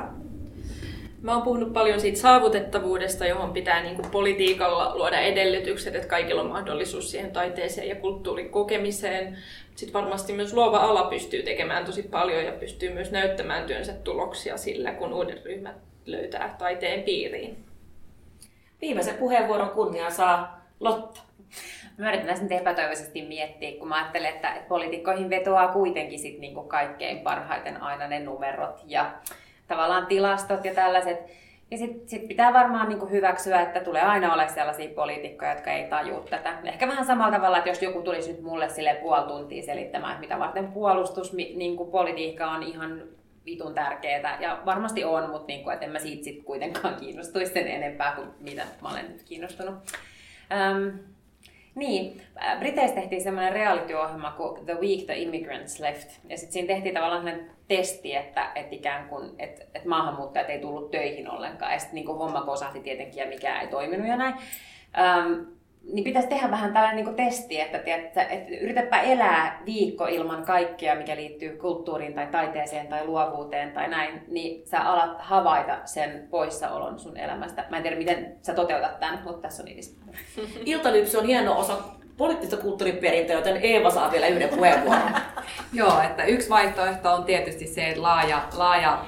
Mä 1.22 1.34
oon 1.34 1.42
puhunut 1.42 1.74
paljon 1.74 2.00
siitä 2.00 2.20
saavutettavuudesta, 2.20 3.26
johon 3.26 3.54
pitää 3.54 3.84
niin 3.84 3.96
kuin 3.96 4.12
politiikalla 4.12 4.96
luoda 4.96 5.20
edellytykset, 5.20 5.96
että 5.96 6.08
kaikilla 6.08 6.42
on 6.42 6.50
mahdollisuus 6.50 7.12
siihen 7.12 7.32
taiteeseen 7.32 7.90
ja 7.90 7.96
kulttuurin 7.96 8.50
kokemiseen. 8.50 9.38
Sitten 9.76 9.94
varmasti 10.02 10.34
myös 10.34 10.54
luova 10.54 10.78
ala 10.78 11.04
pystyy 11.04 11.44
tekemään 11.44 11.86
tosi 11.86 12.04
paljon 12.04 12.46
ja 12.46 12.52
pystyy 12.52 12.94
myös 12.94 13.12
näyttämään 13.12 13.68
työnsä 13.68 13.94
tuloksia 13.94 14.58
sillä, 14.58 14.92
kun 14.92 15.14
uudet 15.14 15.46
ryhmät 15.46 15.76
löytää 16.06 16.56
taiteen 16.58 17.04
piiriin. 17.04 17.58
viimeisen 18.82 19.18
puheenvuoron 19.18 19.70
kunnia 19.70 20.10
saa 20.10 20.62
Lotta. 20.80 21.22
Mä 21.98 22.08
yritän 22.08 22.28
tässä 22.28 22.44
nyt 22.44 22.52
epätoivoisesti 22.52 23.22
miettiä, 23.22 23.72
kun 23.80 23.88
mä 23.88 23.96
ajattelen, 23.96 24.34
että, 24.34 24.62
poliitikkoihin 24.68 25.30
vetoaa 25.30 25.68
kuitenkin 25.68 26.20
sit 26.20 26.40
niinku 26.40 26.64
kaikkein 26.64 27.20
parhaiten 27.20 27.82
aina 27.82 28.08
ne 28.08 28.20
numerot 28.20 28.82
ja 28.86 29.12
tavallaan 29.72 30.06
tilastot 30.06 30.66
ja 30.66 30.74
tällaiset. 30.74 31.18
Ja 31.72 31.78
sitten 31.78 32.10
sit 32.10 32.28
pitää 32.28 32.54
varmaan 32.54 32.90
niinku 32.90 33.06
hyväksyä, 33.06 33.62
että 33.62 33.80
tulee 33.80 34.02
aina 34.02 34.34
olla 34.34 34.48
sellaisia 34.48 34.90
poliitikkoja, 34.96 35.52
jotka 35.52 35.72
ei 35.72 35.90
tajua 35.90 36.26
tätä. 36.30 36.58
Ehkä 36.64 36.88
vähän 36.88 37.06
samalla 37.06 37.36
tavalla, 37.36 37.58
että 37.58 37.70
jos 37.70 37.82
joku 37.82 38.02
tulisi 38.02 38.32
nyt 38.32 38.42
mulle 38.42 38.70
sille 38.70 38.94
puoli 38.94 39.28
tuntia 39.28 39.64
selittämään, 39.64 40.12
että 40.12 40.22
mitä 40.22 40.40
varten 40.40 40.72
puolustus, 40.72 41.34
niinku 41.34 41.86
politiikka 41.86 42.52
on 42.52 42.64
ihan 42.64 43.04
vitun 43.46 43.74
tärkeää. 43.74 44.38
Ja 44.40 44.62
varmasti 44.66 45.04
on, 45.04 45.30
mutta 45.30 45.48
niinku, 45.48 45.70
et 45.70 45.84
en 45.84 45.90
mä 45.90 46.00
siitä 46.00 46.24
sit 46.24 46.44
kuitenkaan 46.44 46.96
kiinnostuisi 46.96 47.54
sen 47.54 47.68
enempää 47.68 48.16
kuin 48.16 48.28
mitä 48.40 48.64
mä 48.82 48.90
olen 48.90 49.12
nyt 49.12 49.24
kiinnostunut. 49.24 49.76
Öm, 50.52 51.00
niin, 51.76 52.22
äh, 52.44 52.60
Briteissä 52.60 52.96
tehtiin 52.96 53.22
semmoinen 53.22 53.54
reality-ohjelma 53.54 54.32
kuin 54.32 54.66
The 54.66 54.74
Week 54.74 55.06
the 55.06 55.18
Immigrants 55.18 55.80
Left. 55.80 56.10
Ja 56.30 56.38
sitten 56.38 56.54
siinä 56.54 56.68
tehtiin 56.68 56.94
tavallaan 56.94 57.22
sellainen 57.22 57.52
testi, 57.68 58.16
että, 58.16 58.52
että 58.56 58.76
ikään 58.76 59.10
kuin, 59.10 59.30
että, 59.40 59.62
että 59.74 59.90
maahanmuuttajat 59.90 60.50
ei 60.50 60.60
tullut 60.60 60.92
töihin 60.92 61.30
ollenkaan. 61.30 61.74
Ja 61.74 61.80
sitten 61.80 61.96
niin 61.96 62.08
homma 62.08 62.42
kosahti 62.42 62.80
tietenkin 62.80 63.22
ja 63.22 63.30
mikään 63.30 63.62
ei 63.62 63.68
toiminut 63.68 64.08
ja 64.08 64.18
näin. 64.18 64.36
Niin 65.84 66.04
pitäisi 66.04 66.28
tehdä 66.28 66.52
vähän 66.52 66.74
tällainen 66.74 67.06
niin 67.06 67.16
testi, 67.16 67.60
että, 67.62 67.80
tiedätkö, 67.80 68.22
että 68.22 68.56
yritäpä 68.62 69.02
elää 69.02 69.62
viikko 69.66 70.06
ilman 70.06 70.46
kaikkea, 70.46 70.96
mikä 70.96 71.16
liittyy 71.16 71.58
kulttuuriin 71.58 72.14
tai 72.14 72.28
taiteeseen 72.28 72.88
tai 72.88 73.06
luovuuteen 73.06 73.72
tai 73.72 73.90
näin, 73.90 74.24
niin 74.28 74.68
sä 74.68 74.82
alat 74.82 75.18
havaita 75.20 75.80
sen 75.86 76.28
poissaolon 76.30 77.00
sun 77.00 77.18
elämästä. 77.18 77.66
Mä 77.70 77.78
en 77.78 77.84
tiedä, 77.84 77.98
miten 77.98 78.38
sä 78.42 78.54
toteutat 78.54 79.00
tämän, 79.00 79.22
mutta 79.24 79.42
tässä 79.42 79.64
on 79.64 79.66
niitä. 79.66 79.82
Iltalypsy 80.66 81.18
on 81.18 81.26
hieno 81.26 81.60
osa 81.60 81.78
poliittista 82.18 82.58
kulttuuriperintöä, 82.58 83.36
joten 83.36 83.60
Eeva 83.62 83.90
saa 83.90 84.12
vielä 84.12 84.28
yhden 84.28 84.50
puheenvuoron. 84.50 85.12
Joo, 85.74 86.02
että 86.02 86.24
yksi 86.24 86.50
vaihtoehto 86.50 87.14
on 87.14 87.24
tietysti 87.24 87.68
se, 87.68 87.88
että 87.88 88.02
laaja, 88.02 88.42
laaja 88.58 89.06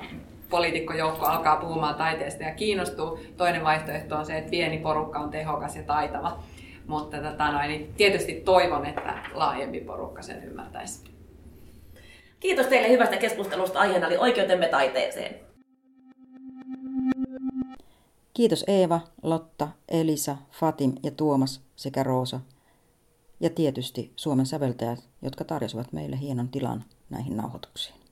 poliitikkojoukko 0.49 1.25
alkaa 1.25 1.55
puhumaan 1.55 1.95
taiteesta 1.95 2.43
ja 2.43 2.53
kiinnostuu. 2.53 3.19
Toinen 3.37 3.63
vaihtoehto 3.63 4.15
on 4.15 4.25
se, 4.25 4.37
että 4.37 4.49
pieni 4.49 4.77
porukka 4.77 5.19
on 5.19 5.29
tehokas 5.29 5.75
ja 5.75 5.83
taitava. 5.83 6.43
Mutta 6.87 7.17
tota 7.17 7.51
noin, 7.51 7.69
niin 7.69 7.93
tietysti 7.93 8.33
toivon, 8.33 8.85
että 8.85 9.23
laajempi 9.33 9.79
porukka 9.79 10.21
sen 10.21 10.43
ymmärtäisi. 10.43 11.03
Kiitos 12.39 12.67
teille 12.67 12.89
hyvästä 12.89 13.17
keskustelusta. 13.17 13.79
Aiheena 13.79 14.07
oli 14.07 14.17
oikeutemme 14.17 14.67
taiteeseen. 14.67 15.35
Kiitos 18.33 18.63
Eeva, 18.67 19.01
Lotta, 19.23 19.67
Elisa, 19.89 20.37
Fatim 20.51 20.93
ja 21.03 21.11
Tuomas 21.11 21.61
sekä 21.75 22.03
Roosa. 22.03 22.39
Ja 23.39 23.49
tietysti 23.49 24.13
Suomen 24.15 24.45
säveltäjät, 24.45 24.99
jotka 25.21 25.43
tarjosivat 25.43 25.93
meille 25.93 26.19
hienon 26.19 26.49
tilan 26.49 26.83
näihin 27.09 27.37
nauhoituksiin. 27.37 28.02